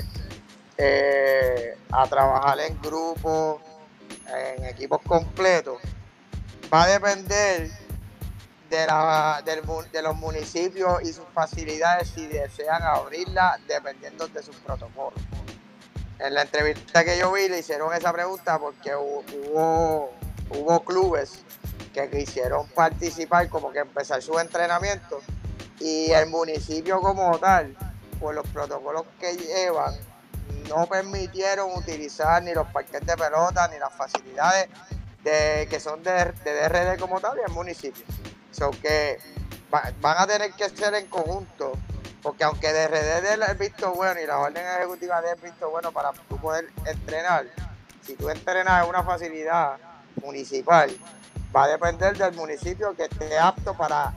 [0.79, 3.61] eh, a trabajar en grupos,
[4.27, 5.81] en equipos completos,
[6.73, 7.71] va a depender
[8.71, 15.21] de, los municipios y sus facilidades si desean abrirla dependiendo de sus protocolos.
[16.19, 20.11] En la entrevista que yo vi le hicieron esa pregunta porque hubo,
[20.51, 21.41] hubo clubes
[21.93, 25.21] que quisieron participar, como que empezar su entrenamiento
[25.81, 27.77] y el municipio como tal,
[28.21, 29.95] por los protocolos que llevan,
[30.69, 34.69] no permitieron utilizar ni los parques de pelota ni las facilidades
[35.23, 38.05] de, que son de, de DRD como tal y el municipio.
[38.51, 39.19] So que
[39.71, 41.73] van a tener que ser en conjunto,
[42.25, 45.93] porque aunque DRD dé el visto bueno y la orden ejecutiva dé el visto bueno
[45.93, 47.45] para tú poder entrenar,
[48.01, 49.77] si tú entrenas en una facilidad
[50.23, 50.91] municipal,
[51.55, 54.11] va a depender del municipio que esté apto para,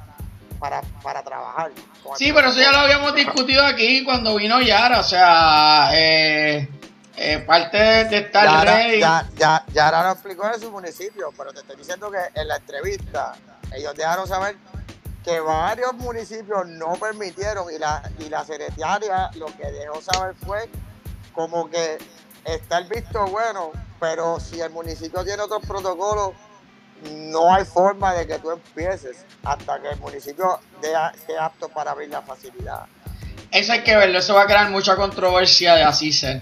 [0.58, 1.72] para, trabajar.
[2.16, 6.66] Sí, pero eso ya lo habíamos discutido aquí cuando vino Yara, o sea, eh,
[7.18, 11.60] eh, parte de estar Yara, Ya, ya, Yara lo explicó en su municipio, pero te
[11.60, 13.34] estoy diciendo que en la entrevista
[13.74, 14.56] ellos dejaron saber
[15.28, 20.70] que varios municipios no permitieron y la, y la secretaria lo que dejó saber fue
[21.34, 21.98] como que
[22.46, 26.32] está el visto bueno, pero si el municipio tiene otros protocolos,
[27.12, 32.10] no hay forma de que tú empieces hasta que el municipio esté apto para abrir
[32.10, 32.86] la facilidad.
[33.52, 36.42] Eso hay que verlo, eso va a crear mucha controversia de así ser.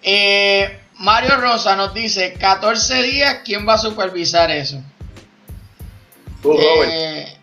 [0.00, 4.80] Eh, Mario Rosa nos dice, 14 días, ¿quién va a supervisar eso?
[6.44, 7.41] Eh,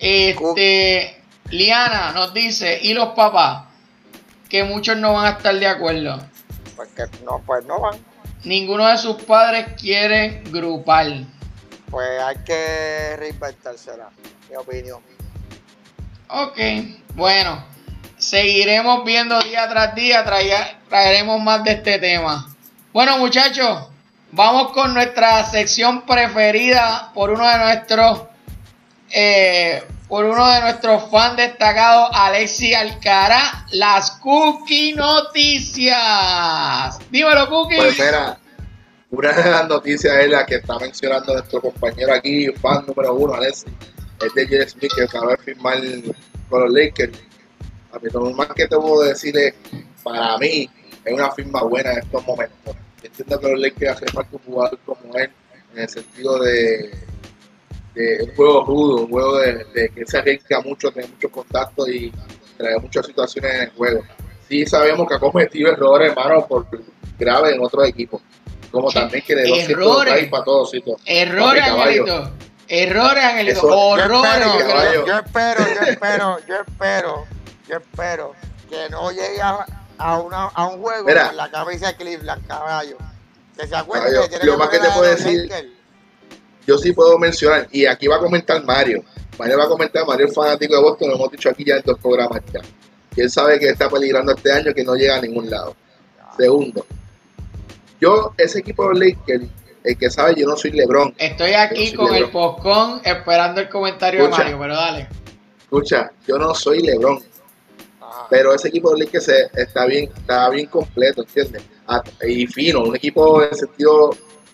[0.00, 3.64] este, Liana nos dice, ¿y los papás?
[4.48, 6.18] Que muchos no van a estar de acuerdo.
[6.74, 7.98] Pues que no, pues no van.
[8.44, 11.26] Ninguno de sus padres quiere grupal.
[11.90, 14.10] Pues hay que reinventársela,
[14.48, 15.00] mi opinión.
[16.28, 16.58] Ok,
[17.14, 17.64] bueno,
[18.16, 20.24] seguiremos viendo día tras día,
[20.88, 22.48] traeremos más de este tema.
[22.92, 23.90] Bueno, muchachos,
[24.32, 28.29] Vamos con nuestra sección preferida por uno de nuestros
[29.10, 35.98] eh, por uno de nuestros fans destacados, Alexi Alcara, las Cookie Noticias.
[37.10, 37.76] Dímelo, Cookie.
[37.76, 38.38] Pues mira,
[39.10, 43.34] una de las noticias es la que está mencionando nuestro compañero aquí, fan número uno,
[43.34, 43.66] Alexi,
[44.24, 45.78] es de Jerry Smith, que acaba de firmar
[46.48, 47.18] con los Lakers.
[47.92, 49.54] A mí lo más que te puedo decir es,
[50.02, 50.70] para mí,
[51.04, 54.78] es una firma buena en estos momentos entiendo que los Lakers hace falta un jugador
[54.84, 55.30] como él,
[55.74, 56.90] en el sentido de,
[58.20, 62.12] un juego rudo, un juego de, que se arriesga mucho, tiene mucho contacto y
[62.56, 64.02] trae muchas situaciones en el juego.
[64.48, 66.66] Sí sabemos que ha cometido errores, hermano, por
[67.18, 68.20] grave en otros equipos.
[68.70, 71.00] Como también que de los errores para todos sitios.
[71.04, 72.30] Errores, Angelito.
[72.68, 73.66] Errores, Angelito.
[73.66, 74.46] Horrores.
[75.06, 77.26] Yo espero, yo espero, yo espero,
[77.68, 78.34] yo espero,
[78.68, 82.96] que no llegue a, una, a un juego con la cabeza de Cleveland, caballo.
[83.56, 85.50] Que se acuerde que tiene lo más que te puedo decir,
[86.70, 89.02] yo sí puedo mencionar, y aquí va a comentar Mario.
[89.36, 91.82] Mario va a comentar, Mario es fanático de Boston, lo hemos dicho aquí ya en
[91.84, 92.60] dos programas ya.
[93.16, 95.74] Y él sabe que está peligrando este año, que no llega a ningún lado.
[96.36, 96.86] Segundo,
[98.00, 99.46] yo, ese equipo de Lakers,
[99.82, 101.12] el que sabe, yo no soy LeBron.
[101.18, 105.08] Estoy aquí con el postcón esperando el comentario de Mario, pero dale.
[105.62, 107.20] Escucha, yo no soy LeBron.
[108.28, 111.64] Pero ese equipo de Lakers está bien, está bien completo, ¿entiendes?
[112.24, 114.10] Y fino, un equipo en sentido,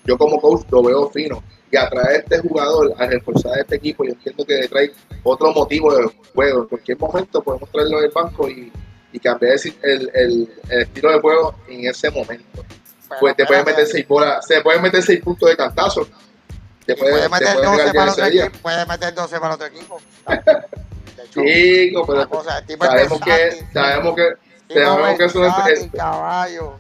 [0.07, 1.43] yo como coach lo veo fino.
[1.77, 5.53] Y a través de este jugador, a reforzar este equipo, yo entiendo que trae otro
[5.53, 6.63] motivo de juego.
[6.63, 8.73] En cualquier momento podemos traerlo del banco y,
[9.23, 12.63] cambiar el, el estilo de juego en ese momento
[13.21, 16.07] pues te pueden meter seis bolas, se pueden meter seis puntos de cantazo.
[16.85, 20.01] Te puede, meter 12 para otro equipo, puede meter 12 para otro equipo.
[21.31, 22.29] Chico, pero
[22.79, 24.35] sabemos que, sabemos que,
[24.73, 26.79] sabemos que eso es, caballo.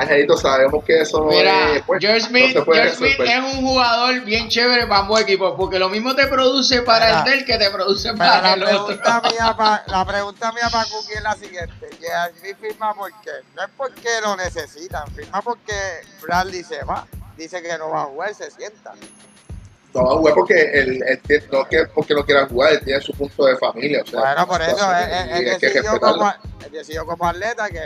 [0.00, 4.48] Angelito, sabemos que eso Mira, es, pues, George Smith, George Smith es un jugador bien
[4.48, 8.12] chévere para ambos equipos, porque lo mismo te produce para el del que te produce
[8.14, 8.96] para el otro.
[8.96, 13.70] Mía la pregunta mía para Cookie es la siguiente: George Smith firma porque no es
[13.76, 15.74] porque lo necesitan, firma porque
[16.22, 18.94] Bradley se va, dice que no va a jugar, se sienta
[19.94, 23.00] no va a jugar porque él, él, no que porque no quiera jugar, él tiene
[23.00, 24.02] su punto de familia.
[24.02, 26.32] O sea, bueno, por eso él, decidió como,
[26.70, 27.80] decidió como atleta que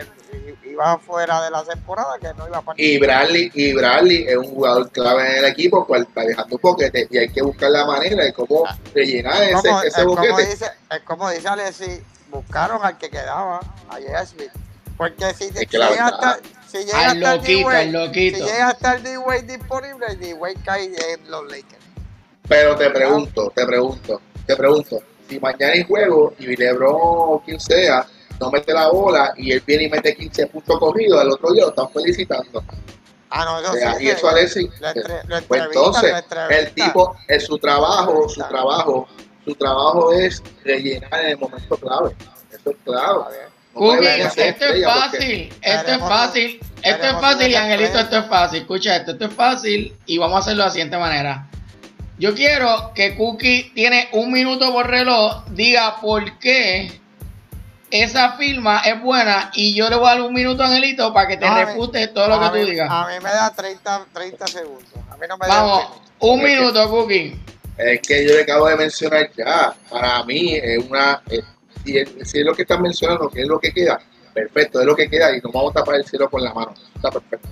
[0.65, 2.79] iba fuera de la temporada, que no iba a participar.
[2.79, 7.07] Y Bradley, y Bradley es un jugador clave en el equipo, cual está dejando boquete
[7.11, 8.77] y hay que buscar la manera de cómo ah.
[8.95, 10.29] rellenar ese, ese boquete.
[10.29, 14.27] Como dice, es como dice Alessi, buscaron al que quedaba, a.
[14.27, 14.51] Smith.
[14.97, 16.39] Porque si, si llega hasta,
[16.71, 21.31] si llega hasta el D-Way si llega hasta el D-Way disponible, el D-Way cae en
[21.31, 21.85] los Lakers.
[22.49, 27.61] Pero te pregunto, te pregunto, te pregunto, si mañana hay juego y LeBron o quien
[27.61, 28.07] sea
[28.41, 31.65] no mete la bola y él viene y mete 15 puntos corridos, al otro día
[31.65, 32.63] lo están felicitando.
[33.31, 34.71] Ah, no, no, y eso Alexis,
[35.49, 36.15] pues entonces
[36.49, 39.09] el tipo, es su trabajo, su trabajo,
[39.45, 42.15] su trabajo es rellenar en el momento clave.
[42.53, 43.29] Eso es claro.
[44.37, 48.61] esto es fácil, esto es fácil, esto es fácil y Angelito, esto es fácil.
[48.61, 51.49] Escucha esto, esto es fácil y vamos a hacerlo de la siguiente manera.
[52.19, 57.01] Yo quiero que Cookie tiene un minuto por reloj, diga por qué
[57.91, 61.29] esa firma es buena y yo le voy a dar un minuto a Angelito para
[61.29, 62.89] que te refute todo lo que tú digas.
[62.91, 64.91] A mí me da 30, 30 segundos.
[65.11, 65.85] A mí no me Vamos,
[66.19, 67.39] un minuto, Cookie.
[67.79, 69.75] Es que yo le acabo de mencionar ya.
[69.91, 71.23] Para mí es una.
[71.85, 74.01] si, es, lo que están mencionando, que es lo que queda,
[74.33, 76.75] perfecto, es lo que queda y nos vamos a tapar el cielo con la mano.
[76.95, 77.49] Está perfecto.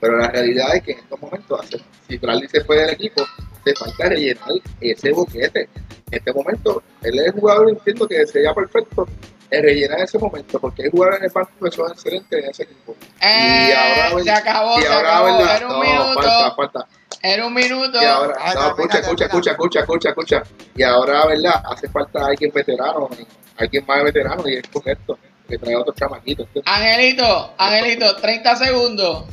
[0.00, 1.66] Pero la realidad es que en estos momentos,
[2.08, 3.24] si Bradley se fue del equipo,
[3.64, 5.68] te falta rellenar ese boquete.
[6.10, 10.58] En este momento, él es el jugador, entiendo que sería perfecto es rellenar ese momento,
[10.58, 12.96] porque hay jugadores en el banco que son excelentes en ese equipo.
[13.20, 15.40] Eh, y ahora, se acabó, se acabó.
[15.40, 16.22] Era un minuto.
[16.22, 16.86] Falta, falta.
[17.22, 18.02] Era un minuto.
[18.02, 20.42] Y ahora, no, escucha, escucha, escucha, escucha, escucha, escucha.
[20.74, 21.62] Y ahora, ¿verdad?
[21.64, 23.08] Hace falta alguien veterano,
[23.56, 26.46] alguien más veterano, y es correcto, que trae otros chamaquitos.
[26.66, 29.24] Angelito, Angelito, 30 segundos.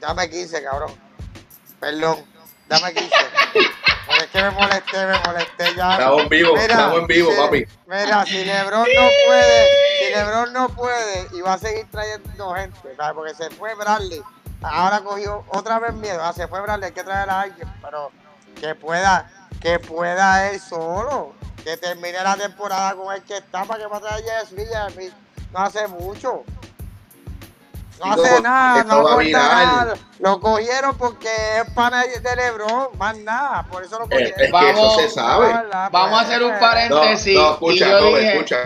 [0.00, 0.92] Dame 15, cabrón.
[1.80, 2.18] Perdón,
[2.68, 3.10] dame 15.
[4.20, 5.92] Es que me molesté, me molesté ya.
[5.92, 7.66] Estamos en vivo, estamos en vivo, papi.
[7.86, 9.66] Mira, si Lebron no puede,
[9.98, 13.14] si Lebron no puede y va a seguir trayendo gente, ¿sabes?
[13.14, 14.22] porque se fue Bradley.
[14.62, 16.20] Ahora cogió otra vez miedo.
[16.22, 18.10] Ah, se fue Bradley, hay que traer a alguien, pero
[18.60, 19.30] que pueda,
[19.60, 21.34] que pueda él solo.
[21.64, 25.12] Que termine la temporada con el que está para que va a traer a Jess
[25.52, 26.44] No hace mucho.
[28.00, 29.94] No hace nada, no aporta nada.
[30.18, 33.66] Lo cogieron porque es pana de Lebron, más nada.
[33.70, 34.40] Por eso lo cogieron.
[34.40, 35.52] Es, que eso se sabe.
[35.92, 37.34] Vamos a hacer un paréntesis.
[37.34, 38.56] No, escucha, no, escucha,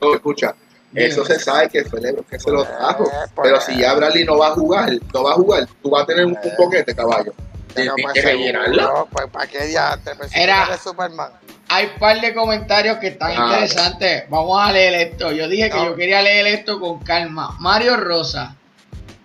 [0.00, 0.54] no, escucha.
[0.94, 3.04] Eso se sabe que fue Lebron que se lo trajo.
[3.04, 5.90] Eh, pues, pero si ya Bradley no va a jugar, no va a jugar, tú
[5.90, 7.34] vas a tener un, un boquete, caballo.
[7.82, 9.08] Tienes que rellenarlo.
[9.10, 11.30] Pues, ¿para qué ya te Era Superman?
[11.68, 13.44] hay un par de comentarios que están ah.
[13.44, 14.24] interesantes.
[14.28, 15.32] Vamos a leer esto.
[15.32, 17.56] Yo dije que yo quería leer esto con calma.
[17.58, 18.56] Mario Rosa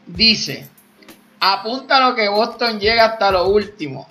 [0.05, 0.67] dice:
[1.39, 4.07] Apunta lo que Boston llega hasta lo último.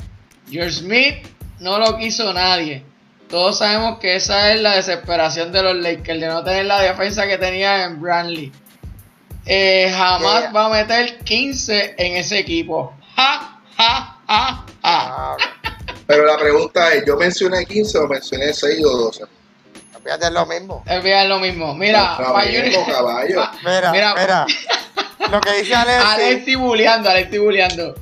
[0.48, 1.26] George Smith
[1.60, 2.84] no lo quiso nadie.
[3.28, 7.28] Todos sabemos que esa es la desesperación de los Lakers, de no tener la defensa
[7.28, 8.52] que tenía en Brantley.
[9.46, 12.92] Eh, jamás va a meter 15 en ese equipo.
[13.14, 14.19] Ja, ja,
[16.06, 19.24] Pero la pregunta es, ¿yo mencioné 15 o mencioné 6 o 12?
[20.02, 20.82] Fíjate, lo mismo.
[20.86, 21.74] Es lo mismo.
[21.74, 23.42] Mira, no, caballo, caballo.
[23.64, 24.46] Mira, mira, mira.
[25.30, 26.06] Lo que dice Alexi.
[26.06, 27.94] Alexi buleando, Alexi buleando.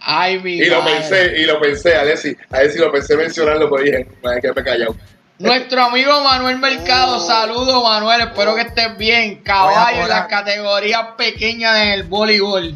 [0.00, 2.36] Ay, mi Y lo pensé, y lo pensé, Alexi.
[2.50, 4.94] Alexi lo pensé mencionarlo, pero dije, hay que me callado.
[5.38, 7.26] Nuestro amigo Manuel Mercado, oh.
[7.26, 9.42] saludos Manuel, espero que estés bien.
[9.42, 12.74] Caballo en las categorías pequeñas en el voleibol.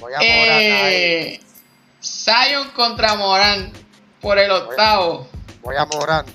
[0.00, 1.40] Voy a eh,
[2.06, 3.72] Zion contra Morán
[4.20, 5.28] por el octavo.
[5.62, 6.26] Voy a Morán.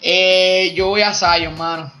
[0.00, 1.92] Eh, yo voy a Zion, mano.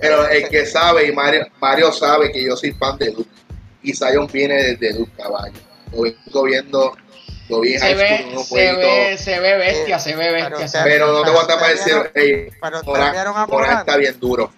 [0.00, 3.30] Pero el que sabe, y Mario, Mario sabe que yo soy fan de Duke.
[3.82, 5.58] Y Zion viene desde Duke, caballo.
[5.92, 6.96] Lo vengo viendo
[7.48, 10.84] se, ve, se, ve, se ve bestia, se ve bestia.
[10.84, 12.48] Pero, no te voy a tapar decir, hey,
[13.48, 14.50] Morán, está bien duro.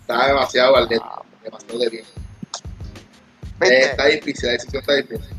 [0.00, 1.22] Está demasiado al ah.
[1.42, 2.04] demasiado de bien.
[3.60, 5.37] Eh, está difícil, la decisión está difícil.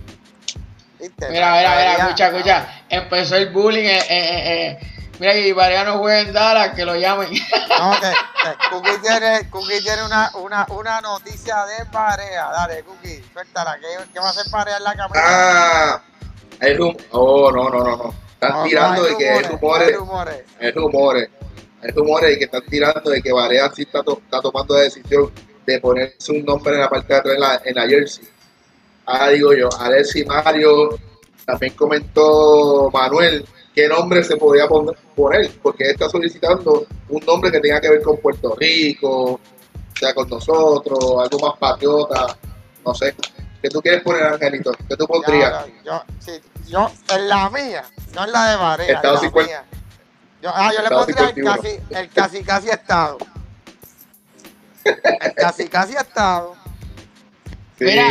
[1.00, 2.84] Mira, mira, mira, escucha, escucha.
[2.90, 3.86] Empezó el bullying.
[3.86, 4.80] Eh, eh, eh.
[5.20, 7.30] Mira, y Mariano juega en Dallas, que lo llamen.
[7.78, 12.52] No, que, Cookie tiene, Cookie tiene una, una, una noticia de pareja.
[12.52, 13.78] Dale, Cookie, suéltala.
[13.80, 15.22] ¿Qué, qué va a hacer pareja en la camisa?
[15.24, 16.02] Ah,
[16.62, 17.06] hay rumores.
[17.12, 18.14] Oh, no, no, no, no.
[18.34, 19.88] Están tirando de que hay rumores.
[19.88, 20.44] Hay rumores.
[20.60, 21.30] Hay rumores.
[21.82, 25.32] Hay rumores de que están tirando de que Varea sí está, está tomando la decisión
[25.66, 28.28] de ponerse un nombre en la parte de atrás en la, en la jersey.
[29.10, 31.00] Ahora digo yo, Alexi Mario,
[31.44, 33.44] también comentó Manuel
[33.74, 34.96] qué nombre se podía poner,
[35.34, 39.40] él, porque él está solicitando un nombre que tenga que ver con Puerto Rico,
[40.00, 42.38] sea con nosotros, algo más patriota,
[42.86, 43.16] no sé.
[43.60, 44.74] ¿Qué tú quieres poner, Angelito?
[44.88, 45.66] ¿Qué tú pondrías?
[45.84, 46.34] yo, sí,
[46.68, 47.84] yo, en la mía,
[48.14, 49.64] no en la de Varea, en la mía.
[50.44, 53.18] Yo, ah, yo le pondría el casi, el casi casi estado.
[54.84, 56.59] El casi casi estado.
[57.80, 58.06] Mira,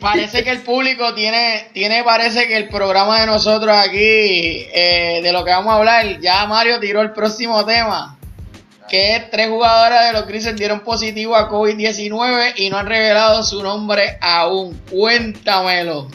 [0.00, 5.32] parece que el público tiene, tiene, parece que el programa de nosotros aquí, eh, de
[5.32, 8.18] lo que vamos a hablar, ya Mario tiró el próximo tema,
[8.88, 13.42] que es tres jugadoras de los Grises dieron positivo a COVID-19 y no han revelado
[13.42, 14.78] su nombre aún.
[14.90, 16.08] Cuéntamelo.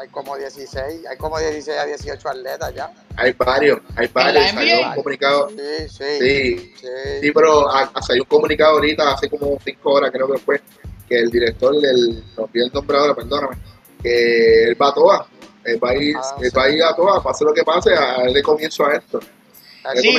[0.00, 2.90] Hay como 16, hay como 16 a 18 atletas ya.
[3.16, 4.54] Hay varios, hay varios.
[4.56, 5.50] Hay un comunicado.
[5.50, 6.18] Sí, sí.
[6.18, 6.74] Sí,
[7.20, 7.32] sí.
[7.32, 10.60] pero hay un comunicado ahorita, hace como 5 horas creo que fue,
[11.10, 13.56] que el director del, no el nombre ahora, perdóname,
[14.00, 15.20] que él va a todas,
[15.64, 17.92] él va a ir, ah, él va a, ir a todas, pase lo que pase,
[17.92, 19.20] a darle comienzo a esto.
[19.96, 20.14] Sí,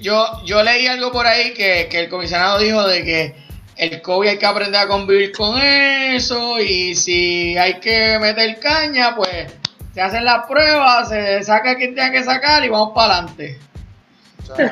[0.00, 3.34] yo, yo, leí algo por ahí que, que el comisionado dijo de que
[3.76, 9.14] el COVID hay que aprender a convivir con eso y si hay que meter caña,
[9.16, 9.52] pues
[9.92, 13.58] se hacen las pruebas, se saca quien tenga que sacar y vamos para adelante.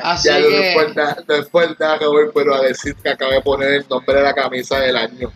[0.03, 0.47] Así ya que...
[0.47, 0.95] después,
[1.27, 1.69] después
[2.33, 5.31] pero a decir que acabé de poner el nombre de la camisa del año.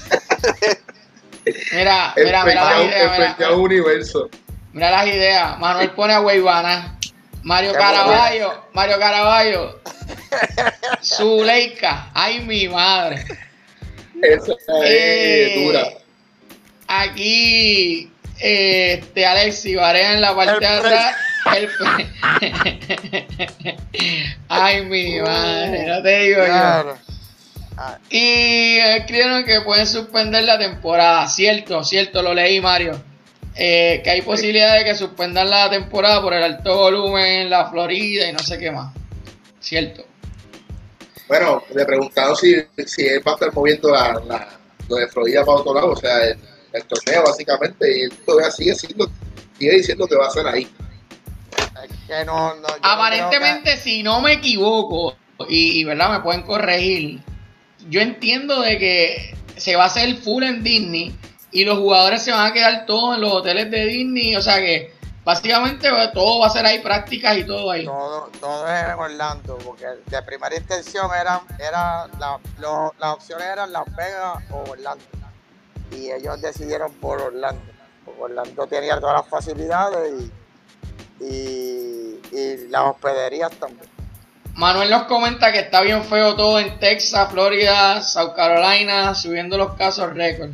[1.72, 3.36] mira, mira, mira las ideas.
[3.38, 4.28] Mira, universo.
[4.72, 5.58] mira las ideas.
[5.58, 6.96] Manuel pone a Weibana.
[7.42, 9.80] Mario Caraballo, Mario Caraballo.
[11.02, 12.10] Zuleika.
[12.12, 13.24] Ay, mi madre.
[14.22, 15.88] Esa es eh, dura.
[16.86, 21.16] Aquí, este, Alexi Varea en la parte de atrás.
[24.48, 26.96] Ay, mi madre, no te digo yo.
[28.10, 31.26] Y escribieron que pueden suspender la temporada.
[31.28, 33.00] Cierto, cierto, lo leí, Mario.
[33.56, 37.68] Eh, que hay posibilidad de que suspendan la temporada por el alto volumen en la
[37.70, 38.94] Florida y no sé qué más.
[39.60, 40.04] Cierto.
[41.26, 42.54] Bueno, le preguntaron si,
[42.86, 44.48] si él va a estar moviendo la,
[44.88, 46.38] lo de Florida para otro lado, o sea, el,
[46.86, 48.96] torneo básicamente, y él todavía sigue, sigue
[49.58, 50.68] diciendo que va a ser ahí.
[52.82, 55.16] Aparentemente, si no me equivoco,
[55.48, 57.20] y, verdad me pueden corregir,
[57.88, 61.14] yo entiendo de que se va a hacer full en Disney
[61.52, 64.58] y los jugadores se van a quedar todos en los hoteles de Disney, o sea
[64.58, 64.94] que
[65.24, 67.84] básicamente todo va a ser ahí prácticas y todo ahí.
[67.84, 72.38] Todo, todo es en Orlando, porque de primera intención eran, era la,
[72.98, 75.04] las opciones eran Las Vegas o Orlando.
[75.92, 77.62] Y ellos decidieron por Orlando.
[78.18, 80.30] Orlando tenía todas las facilidades y
[81.20, 83.88] y, las hospederías también.
[84.54, 89.74] Manuel nos comenta que está bien feo todo en Texas, Florida, South Carolina, subiendo los
[89.74, 90.50] casos récord.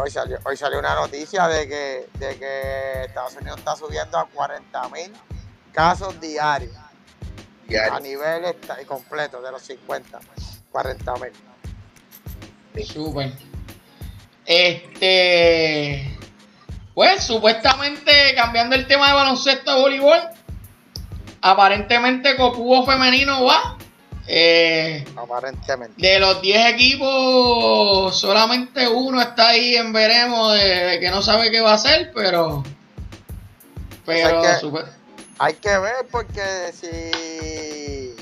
[0.00, 4.26] hoy, salió, hoy salió una noticia de que, de que Estados Unidos está subiendo a
[4.26, 5.12] 40 mil
[5.72, 6.72] casos diarios.
[7.92, 8.44] A nivel
[8.84, 10.18] completo de los 50,
[10.72, 11.32] 40 mil.
[12.84, 13.32] Súper.
[14.50, 16.18] Este.
[16.92, 20.18] Pues supuestamente, cambiando el tema de baloncesto a voleibol,
[21.40, 23.78] aparentemente Copubo femenino va.
[24.26, 25.94] Eh, aparentemente.
[26.04, 31.60] De los 10 equipos, solamente uno está ahí en veremos de, que no sabe qué
[31.60, 32.64] va a hacer, pero
[34.04, 34.42] Pero
[35.38, 38.16] hay que, ver porque si,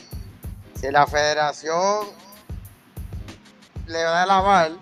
[0.79, 2.07] si la federación
[3.87, 4.79] le da la mal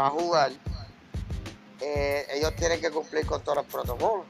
[0.00, 0.50] para jugar,
[1.78, 4.24] eh, ellos tienen que cumplir con todos los protocolos.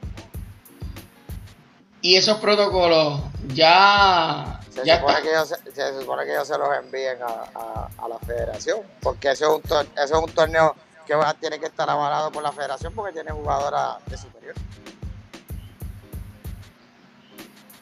[2.03, 3.21] Y esos protocolos
[3.55, 4.59] ya...
[4.71, 8.81] Se, supone, que ellos, se, supone que ellos se los envíen a, a, la federación,
[9.01, 9.63] porque ese es un,
[9.97, 10.75] es un torneo
[11.07, 14.55] que tiene que estar avalado por la federación porque tiene jugadoras de superior.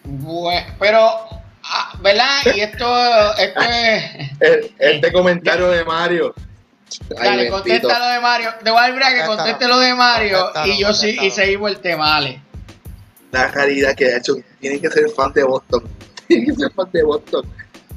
[0.05, 1.09] Bueno, pero,
[1.65, 2.41] ah, ¿verdad?
[2.55, 4.31] Y esto, esto es...
[4.79, 6.35] Este comentario de Mario
[7.11, 8.51] Dale, contesta lo de Mario.
[8.63, 11.79] Te voy a decir que conteste lo de Mario y yo sí, y seguimos el
[11.79, 12.43] tema, vale.
[13.31, 15.85] La caridad que ha hecho, tiene que ser fan de Boston.
[16.29, 17.47] Tiene que ser fan de Boston.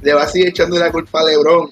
[0.02, 1.70] Le va a seguir echando la culpa a LeBron.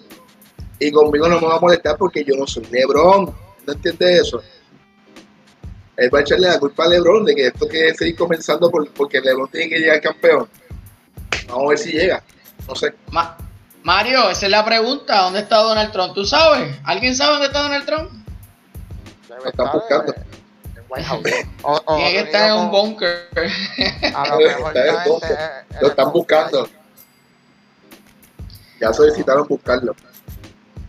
[0.79, 3.33] Y conmigo no me va a molestar porque yo no soy LeBron.
[3.65, 4.41] ¿No entiendes eso?
[5.95, 8.89] Él va a echarle la culpa a LeBron de que esto que seguir comenzando por,
[8.91, 10.47] porque LeBron tiene que llegar campeón.
[11.47, 12.23] Vamos a ver si llega.
[12.67, 12.93] No sé.
[13.11, 13.29] Más
[13.83, 15.21] Mario, esa es la pregunta.
[15.21, 16.13] ¿Dónde está Donald Trump?
[16.13, 16.77] ¿Tú sabes?
[16.83, 18.11] ¿Alguien sabe dónde está Donald Trump?
[19.29, 20.13] Lo están buscando.
[21.87, 23.29] Tiene que estar en un bunker.
[25.81, 26.69] lo están buscando.
[28.81, 29.95] Ya solicitaron buscarlo.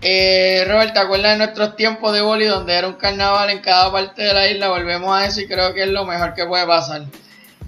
[0.03, 3.93] Eh, Robert, ¿te acuerdas de nuestros tiempos de boli donde era un carnaval en cada
[3.93, 4.69] parte de la isla?
[4.69, 7.03] Volvemos a eso y creo que es lo mejor que puede pasar.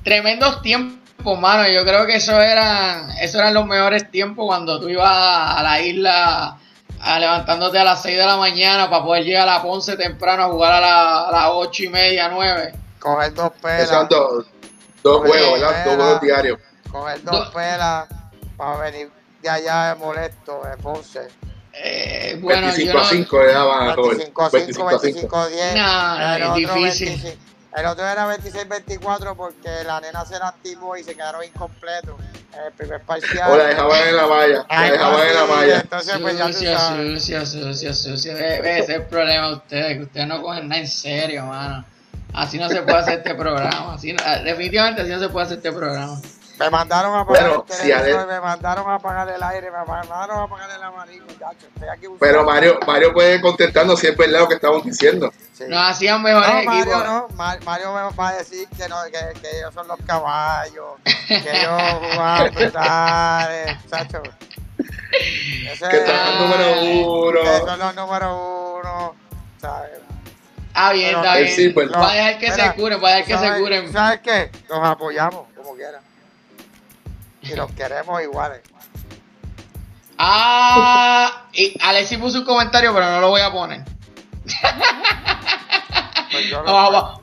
[0.02, 4.80] Tremendos tiempos pues mano, yo creo que eso eran, eso eran los mejores tiempos cuando
[4.80, 6.58] tú ibas a la isla
[7.00, 10.44] a levantándote a las 6 de la mañana para poder llegar a la Ponce temprano
[10.44, 12.72] a jugar a, las 8 y media, 9.
[13.00, 13.88] Coger dos pelas.
[13.88, 14.46] Son dos,
[15.02, 15.84] dos juegos, ¿verdad?
[15.84, 16.58] Dos juegos diarios.
[16.90, 18.08] Coger dos pelas
[18.56, 19.10] para venir
[19.42, 21.28] de allá de molesto, de Ponce.
[21.72, 25.74] Eh, bueno, 25 a 5 le daban a 25 a 5, 25 a 10.
[25.74, 27.38] No, es difícil.
[27.76, 32.20] El otro era 26-24 porque la nena se lastimó y se quedaron incompletos
[32.54, 33.50] en el primer parcial.
[33.50, 34.66] O la dejaban en la malla.
[34.68, 35.80] La dejaban en la malla.
[35.80, 38.32] Entonces, pues ya sucia, sucia, sucia, sucia.
[38.56, 41.84] Ese es el problema de ustedes, que ustedes no cogen nada en serio, mano.
[42.34, 43.94] Así no se puede hacer este programa.
[43.94, 44.14] Así
[44.44, 46.20] definitivamente así no se puede hacer este programa.
[46.58, 50.42] Me mandaron a apagar el televisor, me mandaron a apagar el aire, me mandaron a
[50.42, 51.68] apagar el amarillo, muchachos.
[52.20, 55.32] Pero Mario, Mario puede contestando si es verdad lo que estamos diciendo.
[55.52, 55.64] Sí.
[55.66, 57.04] Nos hacían mejores no, Mario, equipos.
[57.04, 57.28] No,
[57.64, 61.82] Mario me va a decir que, no, que, que ellos son los caballos, que ellos
[62.12, 64.22] jugaban brutales, muchachos.
[65.72, 67.40] Ese, que están los número uno.
[67.40, 69.14] Que son los número uno,
[69.60, 69.90] ¿sabes?
[70.74, 71.54] Ah, bien, está bien.
[71.54, 73.92] Sí, pues, va a dejar que se curen, va a dejar que se curen.
[73.92, 74.50] ¿Sabes qué?
[74.68, 76.11] Los apoyamos, como quieran
[77.52, 78.60] y los queremos iguales.
[80.18, 83.84] Ah, y Alexis puso un comentario, pero no lo voy a poner.
[86.30, 86.70] Pues vamos,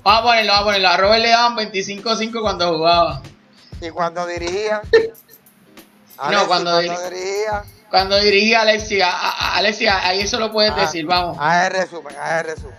[0.04, 0.90] a ponerlo, vamos a ponerlo.
[0.90, 3.22] A Robert le daban 25-5 cuando jugaba.
[3.82, 4.82] ¿Y cuando dirigía?
[6.30, 7.64] no, cuando, dirigía.
[7.90, 9.10] Cuando dirigía Alexia,
[9.56, 11.38] Alexia, ahí eso lo puedes ah, decir, vamos.
[11.40, 12.78] A ver, resumen, a ver, resumen.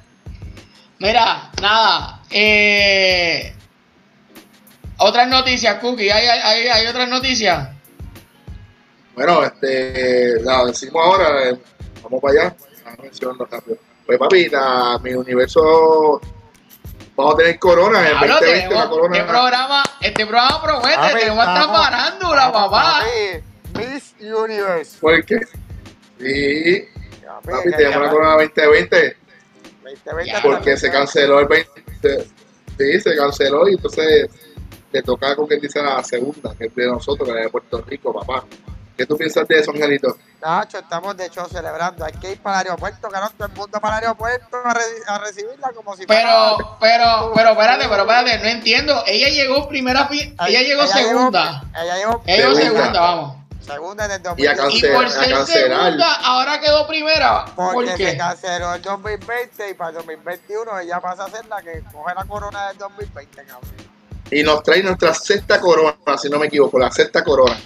[0.99, 3.55] Mira, nada, eh,
[5.01, 7.69] otras noticias, Cookie, ¿hay, hay, hay otras noticias?
[9.15, 11.59] Bueno, este, la decimos ahora, eh,
[12.03, 12.57] vamos para allá.
[14.07, 14.51] Pues papi,
[15.03, 16.21] mi universo
[17.15, 19.17] vamos a tener corona en el 2020 la corona.
[19.17, 23.03] Este programa, este programa promete, papi, tenemos esta farándula, papá.
[23.79, 24.99] Miss Universe.
[25.01, 25.39] ¿Por qué?
[26.19, 26.89] Sí.
[27.45, 29.17] Papi, tenemos la corona 2020.
[29.85, 32.25] 2020 porque se canceló el 20.
[32.79, 34.31] Sí, se canceló y entonces
[34.93, 37.83] le toca con quien dice la segunda, que es de nosotros, que es de Puerto
[37.83, 38.45] Rico, papá.
[38.97, 40.15] ¿Qué tú piensas de eso, Angelito?
[40.43, 42.05] Nacho, estamos de hecho celebrando.
[42.05, 45.71] Hay que ir para el aeropuerto, ganó todo el mundo para el aeropuerto a, recibirla
[45.75, 46.29] como si pero,
[46.79, 46.79] fuera.
[46.81, 49.03] Pero, pero, espérate, pero espérate, no entiendo.
[49.07, 51.63] Ella llegó primera, ella, llegó segunda.
[51.83, 53.37] ella llegó, ella llegó segunda, vamos.
[53.61, 54.77] Segunda en el 2020.
[54.77, 57.47] Y, por ser segunda, ahora quedó primera.
[57.57, 61.83] Porque se canceló el 2020 y para el 2021 ella pasa a ser la que
[61.91, 63.90] coge la corona del 2020, cabrón
[64.31, 67.59] y nos trae nuestra sexta corona, si no me equivoco, la sexta corona.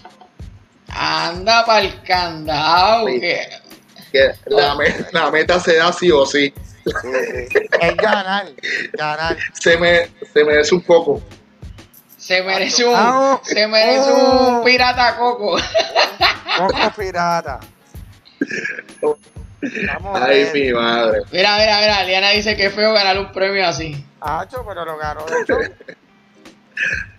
[0.89, 3.07] Anda para el candado.
[3.07, 4.33] Que...
[4.47, 6.55] la, meta se da sí o sí.
[7.81, 8.47] es ganar,
[8.93, 9.37] ganar.
[9.53, 11.23] Se, me, se merece un poco.
[12.17, 12.97] Se merece un,
[13.43, 14.63] se merece un oh.
[14.65, 15.57] pirata coco.
[16.57, 17.61] Coco pirata.
[20.15, 21.23] Ay, mi madre.
[21.33, 22.05] Mira, mira, mira.
[22.05, 24.05] Liana dice que es feo ganar un premio así.
[24.21, 25.59] Hacho, pero lo ganó de hecho.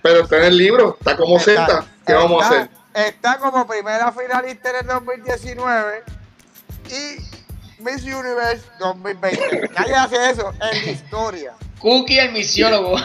[0.01, 1.85] Pero está en el libro, está como Z.
[2.05, 2.69] ¿Qué vamos a hacer?
[2.93, 6.03] Está como primera finalista en el 2019
[6.89, 9.69] y Miss Universe 2020.
[9.75, 11.53] Nadie hace eso en la historia.
[11.79, 12.97] Cookie el misiólogo.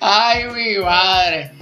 [0.00, 1.52] Ay, mi madre.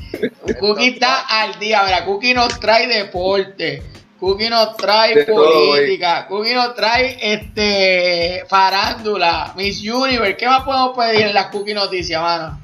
[0.60, 1.82] Cookie está al día.
[1.84, 3.82] Mira, Cookie nos trae deporte.
[4.18, 6.26] Cookie nos trae De todo, política.
[6.26, 9.52] Cookie nos trae este farándula.
[9.56, 10.36] Miss Universe.
[10.36, 12.58] ¿Qué más podemos pedir en las Cookie Noticias, mano?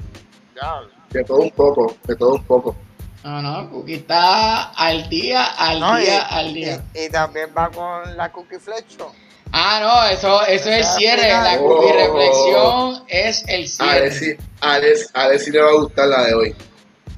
[1.10, 2.76] De todo un poco, de todo un poco.
[3.24, 6.82] No, no, Cookie está al día, al No, y, día, al día.
[6.94, 9.12] y- y también va con la Cookie Flecho.
[9.52, 11.22] Ah, no, eso, eso es el cierre.
[11.24, 11.44] final.
[11.44, 11.92] La Cookie Oh.
[11.92, 14.00] Reflexión es el A cierre.
[14.00, 16.54] ver si, a ver, a ver si le va a gustar la de hoy.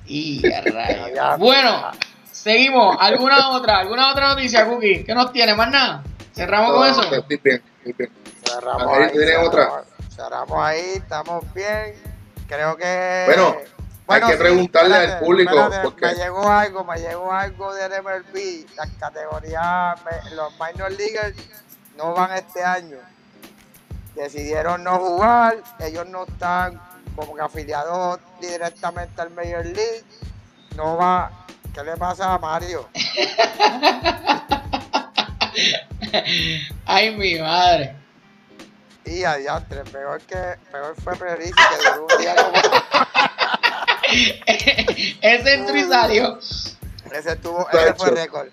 [0.06, 1.10] Y a rayos.
[1.14, 1.36] Ya.
[1.36, 1.90] Bueno,
[2.44, 2.96] seguimos.
[3.00, 3.78] ¿Alguna otra?
[3.78, 5.02] ¿Alguna otra noticia, Cookie?
[5.04, 5.54] ¿Qué nos tiene?
[5.54, 6.04] ¿Más nada?
[6.34, 7.02] ¿Cerramos con eso?
[7.02, 8.10] Estoy bien, estoy bien.
[8.44, 9.10] Cerramos ahí.
[9.10, 9.84] ¿tiene cerramos, otra?
[10.14, 11.94] cerramos ahí, estamos bien.
[12.46, 13.22] Creo que.
[13.26, 13.56] Bueno,
[14.08, 18.66] hay que preguntarle al público, espérate, porque- Me llegó algo, me llegó algo del MLB.
[18.76, 19.98] Las categorías,
[20.34, 21.34] los minor leaguers
[21.96, 22.98] no van este año.
[24.14, 26.80] Decidieron no jugar, ellos no están
[27.16, 30.04] como que afiliados directamente al Major League.
[30.76, 31.43] No va.
[31.74, 32.88] ¿Qué le pasa a Mario?
[36.86, 37.96] Ay, mi madre.
[39.04, 40.36] Y adiantre, peor que
[40.70, 42.52] peor fue Perici que duró un día como
[45.20, 46.38] Ese entró y salió.
[47.12, 48.48] ese tuvo, ese fue récord.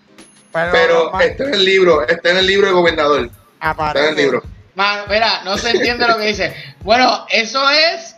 [0.51, 3.29] Pero, está en el libro, está en el libro de gobernador.
[3.61, 4.41] Está en el libro.
[4.75, 6.55] Man, mira, no se entiende lo que dice.
[6.81, 8.15] Bueno, eso es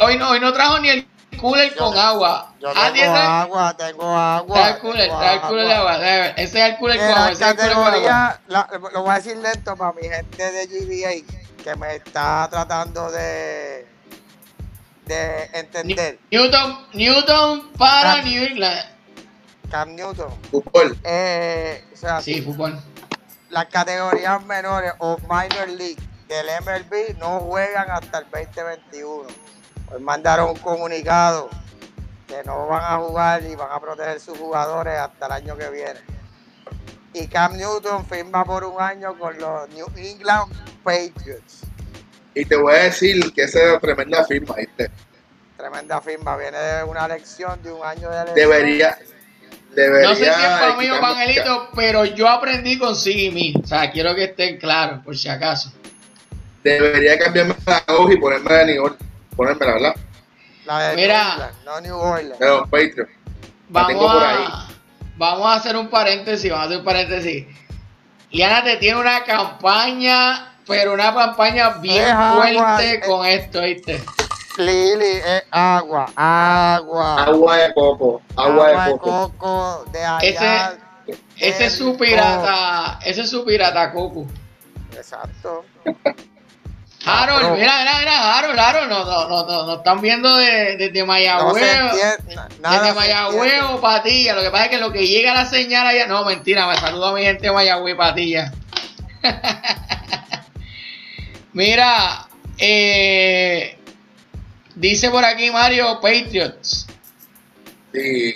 [0.00, 1.06] Hoy no, hoy no trajo ni el
[1.38, 2.54] cooler con agua.
[2.60, 4.68] Yo Ah, tengo agua, tengo agua.
[4.70, 5.96] El cooler, el cooler de agua.
[6.36, 7.20] Ese es el cooler con agua.
[7.26, 7.96] la Ese es el cooler con agua.
[7.96, 12.48] categoría, la- lo voy a decir lento para mi gente de GBA que me está
[12.50, 13.86] tratando de,
[15.06, 16.18] de entender.
[16.30, 18.22] Newton, Newton para Ah.
[18.22, 18.86] New England.
[19.70, 20.30] Cam Newton.
[20.50, 20.98] Fútbol.
[21.04, 22.78] Eh, o sea, Sí, fútbol.
[23.50, 25.96] las categorías menores o minor league
[26.28, 29.28] del MLB no juegan hasta el 2021.
[29.92, 31.50] Hoy mandaron un comunicado
[32.28, 35.68] que no van a jugar y van a proteger sus jugadores hasta el año que
[35.70, 36.00] viene.
[37.12, 40.52] Y Cam Newton firma por un año con los New England
[40.84, 41.62] Patriots.
[42.34, 44.90] Y te voy a decir que esa es tremenda firma, ¿viste?
[45.56, 48.34] Tremenda firma, viene de una lección de un año de lección.
[48.36, 48.96] Debería,
[49.74, 50.08] debería.
[50.08, 53.54] No sé si es para mí o Angelito, pero yo aprendí con Simi.
[53.60, 55.72] O sea, quiero que estén claros, por si acaso.
[56.62, 59.09] Debería cambiarme la hoja y ponerme de New Orleans.
[59.40, 59.96] Ponérmela, ¿verdad?
[60.66, 61.36] La de Mira.
[61.36, 62.38] New no New Orleans.
[62.38, 63.10] De los Patriots.
[63.72, 64.46] La tengo Vamos por a, ahí.
[65.16, 67.46] vamos a hacer un paréntesis, vamos a hacer un paréntesis.
[68.32, 73.00] Liana te tiene una campaña, pero una campaña bien Es agua, fuerte eh.
[73.00, 74.02] con esto, ¿viste?
[74.58, 77.24] Lili es agua, agua.
[77.24, 78.20] Agua de coco.
[78.36, 79.32] Agua, de coco.
[79.38, 80.74] coco de allá.
[81.38, 84.26] Ese es su pirata, ese es su pirata Coco.
[84.26, 84.26] coco.
[84.94, 85.64] Exacto.
[87.04, 91.00] Harold, mira, mira, mira, Harold, Harold, nos no, no, no, nos están viendo de- desde
[91.00, 91.64] No Mayagüez.
[91.64, 92.34] entiende.
[92.36, 95.46] na- Nada Desde Mayagüez o Patilla, lo que pasa es que lo que llega la
[95.46, 98.52] señal allá, no, mentira, me saludo a mi gente de Mayagüez Patilla.
[101.52, 102.26] Mira,
[102.58, 103.76] eh,
[104.74, 106.86] dice por aquí Mario Patriots.
[107.92, 108.34] Sí,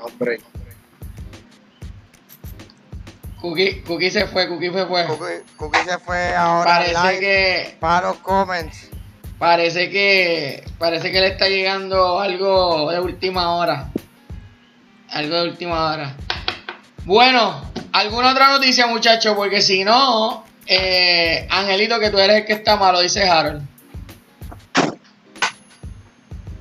[0.00, 0.40] hombre.
[3.44, 5.04] Cookie, Cookie se fue, Cookie se fue.
[5.04, 8.88] Cookie, Cookie se fue ahora Parece live que, para los comments.
[9.38, 13.90] parece que, parece que le está llegando algo de última hora.
[15.10, 16.16] Algo de última hora.
[17.04, 19.34] Bueno, ¿alguna otra noticia, muchachos?
[19.36, 23.60] Porque si no, eh, Angelito, que tú eres el que está malo, dice Harold.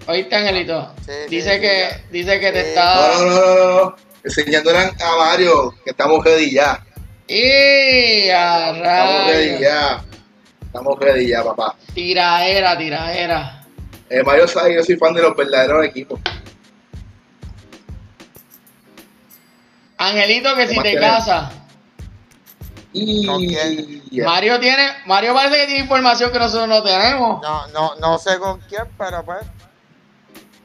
[0.05, 0.93] ¿Oíste, Angelito?
[1.05, 2.67] Sí, dice sí, que, dice que te Sí.
[2.71, 3.11] está.
[3.19, 6.84] No, no, Enseñándole a Mario que estamos ready ya.
[7.28, 10.03] ¡Y a Estamos ready ya.
[10.61, 11.76] Estamos ready ya, papá.
[11.93, 13.65] Tiraera, tiraera.
[14.09, 16.19] Eh, Mario sabe que yo soy fan de los verdaderos equipos.
[19.97, 21.53] Angelito, que ¿Qué si te casas.
[22.93, 23.26] Y...
[24.24, 27.41] Mario tiene, Mario parece que tiene información que nosotros no tenemos.
[27.41, 29.45] No, no, no sé con quién, pero pues.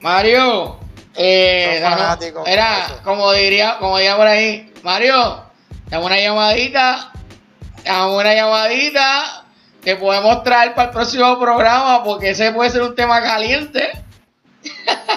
[0.01, 0.79] Mario,
[1.19, 1.79] eh,
[2.47, 3.01] era, eso.
[3.05, 5.45] como diría, como diría por ahí, Mario,
[5.89, 7.13] dame una llamadita,
[7.85, 9.45] dame una llamadita,
[9.83, 13.91] que podemos traer para el próximo programa, porque ese puede ser un tema caliente.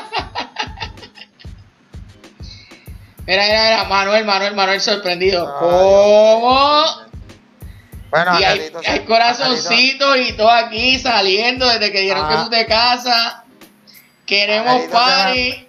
[3.28, 5.48] Mira, mira, mira, Manuel, Manuel, Manuel sorprendido.
[5.48, 6.84] Ay, ¿Cómo?
[8.10, 12.34] Bueno, Y hay, Angelito, hay sí, corazoncitos y todo aquí saliendo desde que dijeron que
[12.34, 12.44] Ah.
[12.44, 13.36] tú te casas.
[14.26, 15.68] Queremos Angelito, party.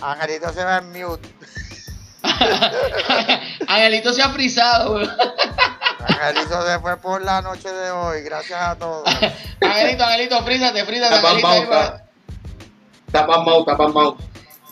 [0.00, 1.28] Angelito se va en mute.
[3.68, 4.98] Angelito se ha frisado.
[6.06, 8.22] Angelito se fue por la noche de hoy.
[8.22, 9.04] Gracias a todos.
[9.60, 11.62] Angelito, Angelito, frízate, frízate, Está Angelito.
[11.62, 12.04] está-
[13.06, 14.16] está pasmado, está pasmado.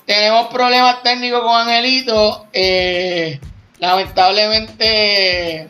[0.06, 2.46] Tenemos problemas técnicos con Angelito.
[2.52, 3.40] eh,
[3.78, 5.68] lamentablemente,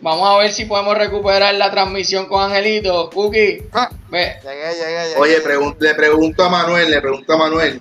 [0.00, 3.10] vamos a ver si podemos recuperar la transmisión con Angelito.
[3.10, 5.16] Cookie, Ah, ve, Llegué, llegué, llegué.
[5.18, 7.80] Oye, pregun- le pregunto a Manuel, le pregunto a Manuel,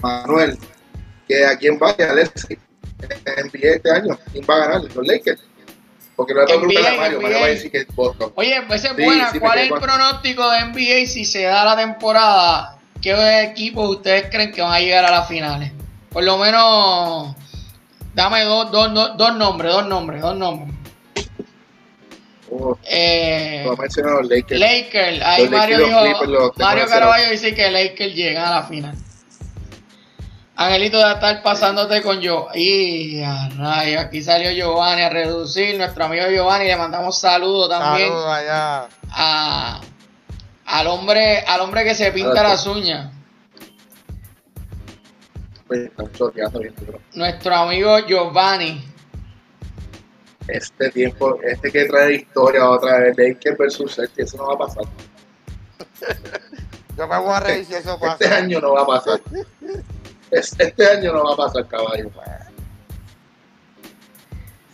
[0.00, 0.58] Manuel,
[1.28, 2.58] que a quién va a Alexis
[3.02, 5.40] en NBA este año, quién va a ganar, los Lakers.
[6.14, 8.32] Porque lo voy a preguntar a Mario, Mario va a decir que es Boston.
[8.36, 9.30] Oye, pues esa es Sí, buena.
[9.32, 12.78] sí, ¿Cuál es el con- pronóstico de NBA si se da la temporada?
[13.02, 15.72] ¿Qué equipos ustedes creen que van a llegar a las finales?
[16.08, 17.36] Por lo menos,
[18.14, 20.74] dame dos, dos, dos, dos nombres, dos nombres, dos nombres.
[22.50, 24.58] Oh, Eh, no Lakers.
[24.60, 26.86] Lakers, ahí Mario dijo, Clippers Mario.
[26.86, 28.96] Caraballo dice que Lakers llega a la final.
[30.58, 32.48] Angelito de estar pasándote con yo.
[32.54, 38.08] Y a rayos, aquí salió Giovanni a reducir, nuestro amigo Giovanni, le mandamos saludos también
[38.08, 38.88] Saludos allá.
[39.10, 39.80] a,
[40.64, 43.12] al hombre, al hombre que se pinta Ahora las uñas.
[45.68, 45.90] Pues.
[47.12, 48.82] Nuestro amigo Giovanni.
[50.48, 54.58] Este tiempo, este que trae historia otra vez, Lakers versus Celtics, eso no va a
[54.58, 54.84] pasar.
[56.96, 58.12] Yo me voy a reír si eso pasa.
[58.14, 59.20] Este año no va a pasar.
[60.30, 62.10] Es- Este año no va a pasar, caballo.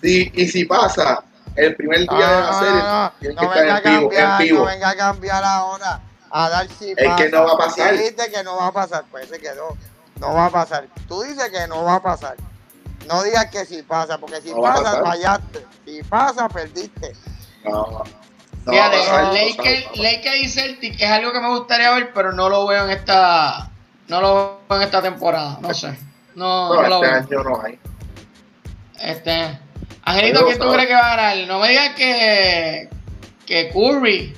[0.02, 1.22] Sí, y si pasa,
[1.54, 3.98] el primer día No, de la serie, no, no, no que venga a estar en
[4.00, 4.58] vivo, en cambiar, vivo.
[4.58, 6.00] no venga a cambiar ahora.
[6.34, 7.92] A dar si Es que no va a pasar.
[7.92, 9.76] Dijiste que no va a pasar, pues se quedó.
[10.18, 10.86] No va a pasar.
[11.06, 12.36] Tú dices que no va a pasar.
[13.06, 15.66] No digas que si pasa, porque si pasa, fallaste.
[15.84, 17.12] Si pasa, perdiste.
[17.64, 18.02] No,
[18.64, 22.48] no Fíjate, Lakers, sabe, Lakers y Celtic es algo que me gustaría ver, pero no
[22.48, 23.68] lo veo en esta,
[24.08, 24.34] no lo
[24.68, 25.58] veo en esta temporada.
[25.60, 25.98] No sé.
[26.34, 27.40] No, No, no lo este veo.
[27.40, 27.78] año no hay.
[29.00, 29.58] Este,
[30.04, 31.46] Angelito, ¿quién tú crees que va a ganar?
[31.48, 32.88] No me digas que,
[33.46, 34.36] que Curry.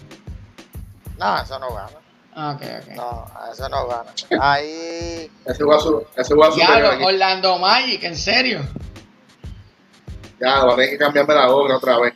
[1.19, 1.89] No, eso no gana.
[2.37, 2.95] Ah, ok, ok.
[2.97, 4.11] No, eso no gana.
[4.41, 5.31] Ahí.
[5.47, 7.07] Ese va a su, ese va a superar Diablo.
[7.07, 8.61] Orlando Magic, en serio.
[10.41, 12.15] Ya, va a tener que cambiarme la obra otra vez.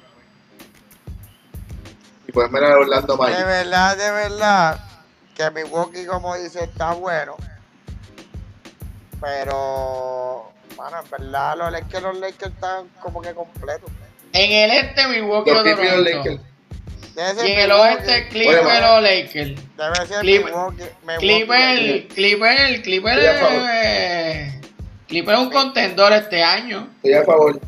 [2.27, 3.47] Y ponerme la de Orlando De Magic.
[3.47, 4.81] verdad, de verdad,
[5.39, 7.36] que Milwaukee, como dice, está bueno.
[9.20, 13.91] Pero, bueno, en verdad, los Lakers, los Lakers están como que completos.
[14.32, 15.64] En el este, Milwaukee Los.
[15.64, 16.41] Lakers.
[17.16, 19.76] Y en el Milwaukee, oeste, Clippers Oye, o Lakers.
[19.76, 20.84] Debe ser Clipper- Milwaukee.
[21.18, 23.18] Clipper, Clipper, Clipper,
[23.72, 24.61] eh,
[25.07, 26.89] Clipper es un contendor este año.
[26.97, 27.61] Estoy a favor.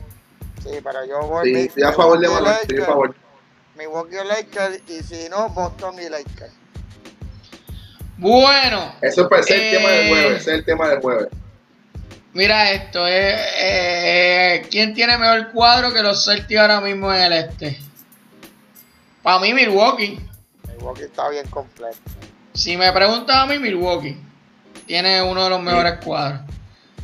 [0.62, 1.54] Sí, pero yo voy.
[1.54, 3.14] Sí, estoy a favor de.
[3.76, 6.59] Milwaukee Lakers y si no, Boston y Lakers.
[8.20, 10.08] Bueno, Eso es ese es el tema del Eh.
[10.10, 10.40] jueves.
[10.42, 11.28] Ese es el tema del jueves.
[12.34, 13.06] mira esto.
[13.08, 17.78] eh, eh, ¿Quién tiene mejor cuadro que los Celtics ahora mismo en el este?
[19.22, 20.20] Para mí, Milwaukee.
[20.68, 21.96] Milwaukee está bien completo.
[22.52, 24.16] Si me preguntas a mí, Milwaukee
[24.86, 26.40] tiene uno de los mejores cuadros.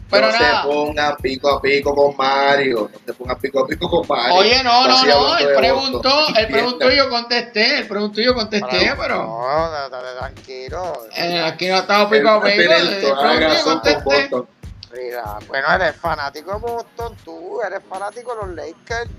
[0.09, 0.63] Pero no nada.
[0.63, 2.91] se ponga pico a pico con Mario.
[2.93, 4.35] No se ponga pico a pico con Mario.
[4.35, 5.39] Oye, no, no, no.
[5.39, 7.79] Él preguntó, él preguntó y yo contesté.
[7.81, 9.17] Él preguntó y yo contesté, pero.
[9.25, 10.93] No, tranquilo.
[11.15, 12.73] eh, aquí no Él pico a pico.
[12.73, 14.05] Él contesté.
[14.05, 14.49] Boston.
[14.97, 19.11] Mira, bueno, eres fanático de Boston, tú eres fanático de los Lakers.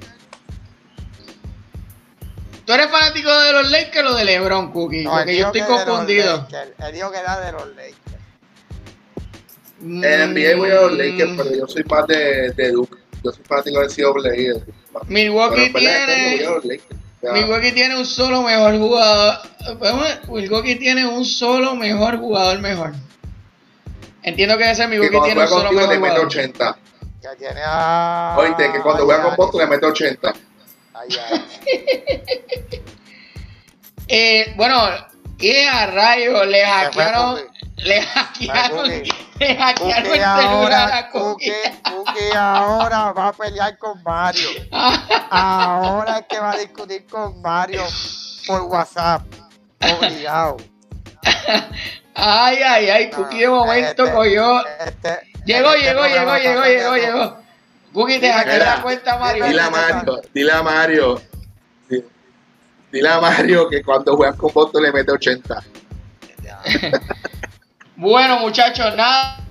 [2.66, 5.04] ¿Tú eres fanático de los Lakers o de LeBron, Cookie?
[5.04, 6.48] No, Porque yo estoy confundido.
[6.80, 8.07] Él dijo que era de los Lakers.
[9.88, 12.98] En NBA voy a los Lakers, pero yo soy más de, de Duke.
[13.24, 14.74] Yo soy fanático de Duke.
[15.08, 16.46] Milwaukee tiene.
[16.46, 16.92] a los Lakers.
[16.92, 19.40] O sea, Milwaukee tiene un solo mejor jugador.
[20.30, 22.94] Milwaukee tiene un solo mejor jugador mejor.
[24.24, 26.28] Entiendo que ese que Milwaukee cuando tiene un solo contigo mejor mete jugador.
[26.28, 26.78] 80.
[27.22, 28.36] Que tiene a.
[28.38, 30.34] Oíste, que cuando juega con Boston le mete 80.
[30.94, 31.46] Ay, ay.
[34.10, 34.80] Eh, bueno,
[35.40, 37.40] y a rayos le hackearon.
[37.78, 38.90] Le hackearon.
[39.40, 41.52] Le hackearon el celular ahora, a Cookie.
[41.52, 44.50] Cookie, Cookie ahora va a pelear con Mario.
[45.30, 47.84] Ahora es que va a discutir con Mario
[48.48, 49.24] por WhatsApp.
[50.00, 50.58] Obligado.
[52.16, 54.66] Ay, ay, ay, Cookie de momento Este- cogió.
[54.86, 56.96] este- Llegó, este llegó, llegó, llegó, llegó, cambiando.
[56.96, 57.38] llegó.
[57.94, 59.46] Cookie, te hackeó la cuenta, Mario.
[59.46, 61.22] Dile a Mario, dile a Mario.
[61.90, 62.04] di-
[62.92, 65.64] Dile a Mario que cuando juegas con Boston le mete 80.
[68.00, 69.44] Bueno, muchachos, nada.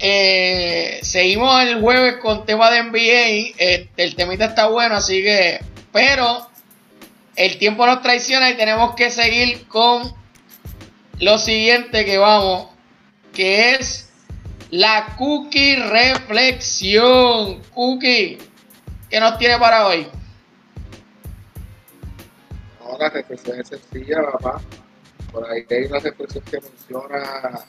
[0.00, 3.54] eh, seguimos el jueves con tema de NBA.
[3.56, 5.60] Este, el temita está bueno, así que.
[5.92, 6.48] Pero
[7.36, 10.12] el tiempo nos traiciona y tenemos que seguir con
[11.20, 12.70] lo siguiente que vamos,
[13.32, 14.10] que es
[14.70, 17.62] la cookie reflexión.
[17.72, 18.38] Cookie,
[19.08, 20.08] ¿qué nos tiene para hoy?
[22.80, 24.60] No, la reflexión es sencilla, papá.
[25.30, 27.64] Por ahí hay una reflexión que menciona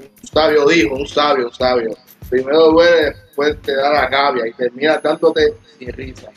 [0.00, 1.96] un sabio dijo, un sabio, un sabio.
[2.28, 6.30] Primero duele, después te da la gavia y termina dándote sin risa.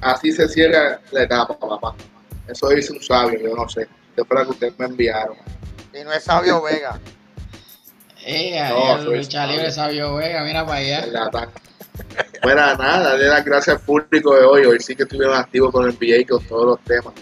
[0.00, 1.94] Así se cierra la etapa, papá.
[2.48, 3.86] Eso dice un sabio, yo no sé.
[4.16, 5.36] Después que ustedes me enviaron.
[5.92, 6.98] Y no es sabio Vega.
[8.26, 11.06] Eh, no, lucha libre sabio Vega, mira para allá.
[12.42, 14.64] Bueno, nada, darle las gracias al público de hoy.
[14.64, 17.14] Hoy sí que estuvieron activos con el NBA con todos los temas.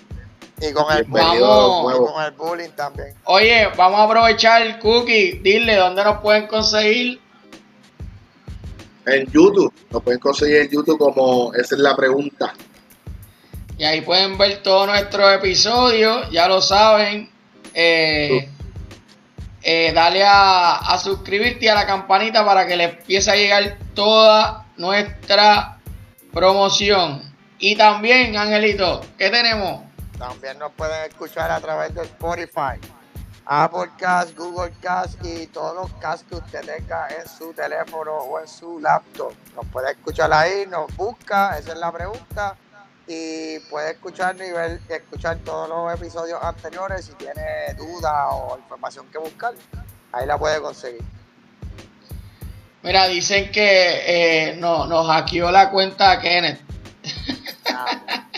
[0.63, 3.15] Y con el, con el bullying también.
[3.25, 5.41] Oye, vamos a aprovechar el cookie.
[5.43, 7.21] Dile dónde nos pueden conseguir.
[9.05, 9.75] En YouTube.
[9.91, 12.55] Nos pueden conseguir en YouTube como esa es la pregunta.
[13.77, 16.31] Y ahí pueden ver todos nuestros episodios.
[16.31, 17.29] Ya lo saben.
[17.75, 18.49] Eh,
[19.63, 23.79] eh, dale a, a suscribirte y a la campanita para que le empiece a llegar
[23.95, 25.79] toda nuestra
[26.33, 27.35] promoción.
[27.59, 29.92] Y también, Angelito, ¿qué tenemos?
[30.23, 32.79] También nos pueden escuchar a través de Spotify,
[33.45, 38.39] Apple Cast, Google Cast y todos los casts que usted tenga en su teléfono o
[38.39, 39.33] en su laptop.
[39.57, 42.57] Nos puede escuchar ahí, nos busca, esa es la pregunta.
[43.09, 49.09] Y puede escuchar y ver, escuchar todos los episodios anteriores si tiene dudas o información
[49.11, 49.55] que buscar.
[50.13, 51.03] Ahí la puede conseguir.
[52.85, 56.61] Mira, dicen que eh, no, nos hackeó la cuenta Kenneth.
[57.75, 58.29] Ah,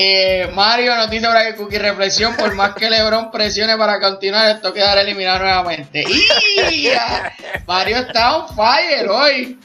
[0.00, 4.48] eh, Mario nos dice ahora que Cookie reflexión, por más que Lebron presione para continuar,
[4.54, 6.04] esto quedará eliminado nuevamente.
[7.66, 9.58] Mario está on fire hoy.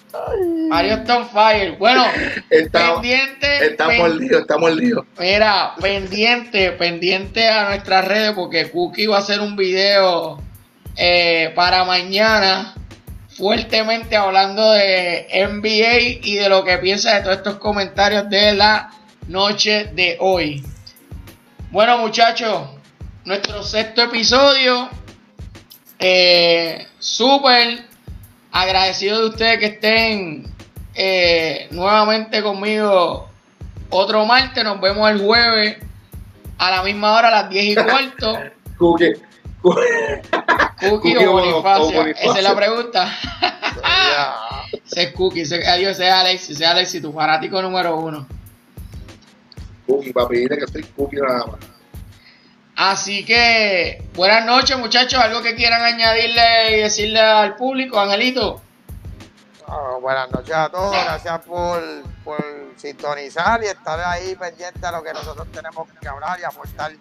[0.69, 1.77] Mario está on fire.
[1.77, 2.03] Bueno,
[2.49, 3.67] pendiente.
[3.67, 5.05] Está mordido, está mordido.
[5.19, 10.41] Mira, pendiente, pendiente a nuestras redes porque Cookie va a hacer un video
[10.97, 12.73] eh, para mañana
[13.37, 18.89] fuertemente hablando de NBA y de lo que piensa de todos estos comentarios de la
[19.27, 20.63] noche de hoy.
[21.71, 22.67] Bueno muchachos,
[23.25, 24.89] nuestro sexto episodio.
[25.99, 27.83] Eh, Súper
[28.51, 30.45] agradecido de ustedes que estén
[30.95, 33.29] eh, nuevamente conmigo
[33.89, 34.63] otro martes.
[34.63, 35.77] Nos vemos el jueves
[36.57, 38.39] a la misma hora, a las 10 y cuarto.
[38.77, 39.13] Cookie.
[39.61, 42.05] Cookie, o, Bonifacio.
[42.05, 43.17] Esa es la pregunta.
[44.85, 48.27] ese es Cookie, ese, adiós, ese es Alex, ese es Alex, tu fanático número uno.
[49.85, 51.59] Cookie, para pedirle que soy Cookie nada más.
[52.75, 55.19] Así que, buenas noches, muchachos.
[55.19, 58.61] ¿Algo que quieran añadirle y decirle al público, Angelito?
[60.01, 60.91] buenas noches a todos.
[60.91, 61.81] Gracias por,
[62.23, 62.43] por
[62.75, 66.91] sintonizar y estar ahí pendiente a lo que nosotros tenemos que hablar y aportar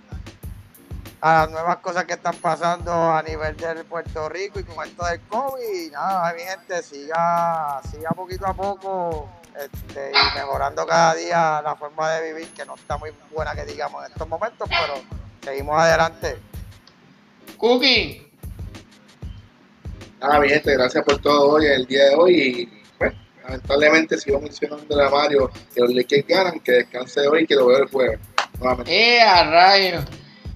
[1.21, 5.05] a las nuevas cosas que están pasando a nivel de Puerto Rico y con esto
[5.05, 5.87] del COVID.
[5.87, 9.29] Y nada, mi gente, siga, siga poquito a poco
[9.59, 13.65] este, y mejorando cada día la forma de vivir, que no está muy buena que
[13.65, 15.03] digamos en estos momentos, pero
[15.43, 16.39] seguimos adelante.
[17.57, 18.29] Cookie.
[20.21, 22.41] Nada, mi gente, gracias por todo hoy, el día de hoy.
[22.41, 27.47] Y pues, lamentablemente sigo mencionando a Mario que los Lakers ganan, que descanse hoy y
[27.47, 28.21] que lo veo el jueves.
[28.87, 30.05] ¡Eh, a rayos!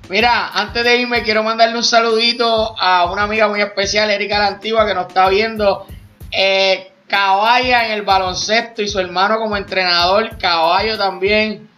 [0.09, 4.47] Mira, antes de irme quiero mandarle un saludito a una amiga muy especial, Erika la
[4.47, 5.86] Antigua, que nos está viendo.
[6.30, 11.68] Eh, Caballa en el baloncesto y su hermano como entrenador, Caballo también,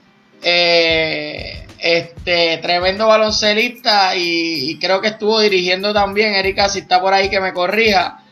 [0.43, 7.29] eh, este tremendo baloncelista y, creo que estuvo dirigiendo también, Erika, si está por ahí
[7.29, 8.23] que me corrija.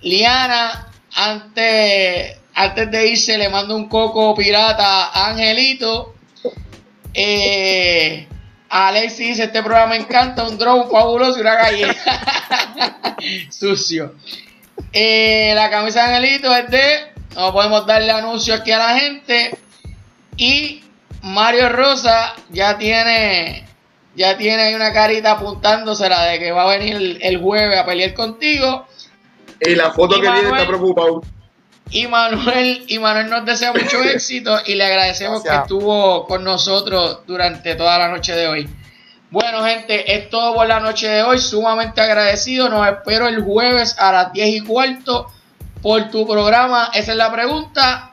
[0.00, 6.14] Liana, antes, antes de irse le mando un coco pirata a Angelito.
[7.14, 8.26] Eh,
[8.68, 13.16] Alexis dice, este programa me encanta, un drone fabuloso y una galleta.
[13.50, 14.14] Sucio.
[14.92, 17.12] Eh, la camisa de Angelito es de.
[17.34, 19.56] No podemos darle anuncio aquí a la gente.
[20.36, 20.82] Y
[21.22, 23.66] Mario Rosa ya tiene.
[24.14, 28.12] Ya tiene ahí una carita apuntándosela de que va a venir el, jueves a pelear
[28.12, 28.86] contigo.
[29.58, 31.22] Y la foto que viene está preocupado.
[31.90, 37.20] Y Manuel, y Manuel nos desea mucho éxito y le agradecemos que estuvo con nosotros
[37.26, 38.68] durante toda la noche de hoy.
[39.32, 41.38] Bueno, gente, es todo por la noche de hoy.
[41.38, 42.68] Sumamente agradecido.
[42.68, 45.32] Nos espero el jueves a las 10 y cuarto
[45.80, 46.90] por tu programa.
[46.92, 48.10] Esa es la pregunta.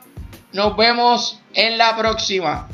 [0.54, 2.68] Nos vemos en la próxima.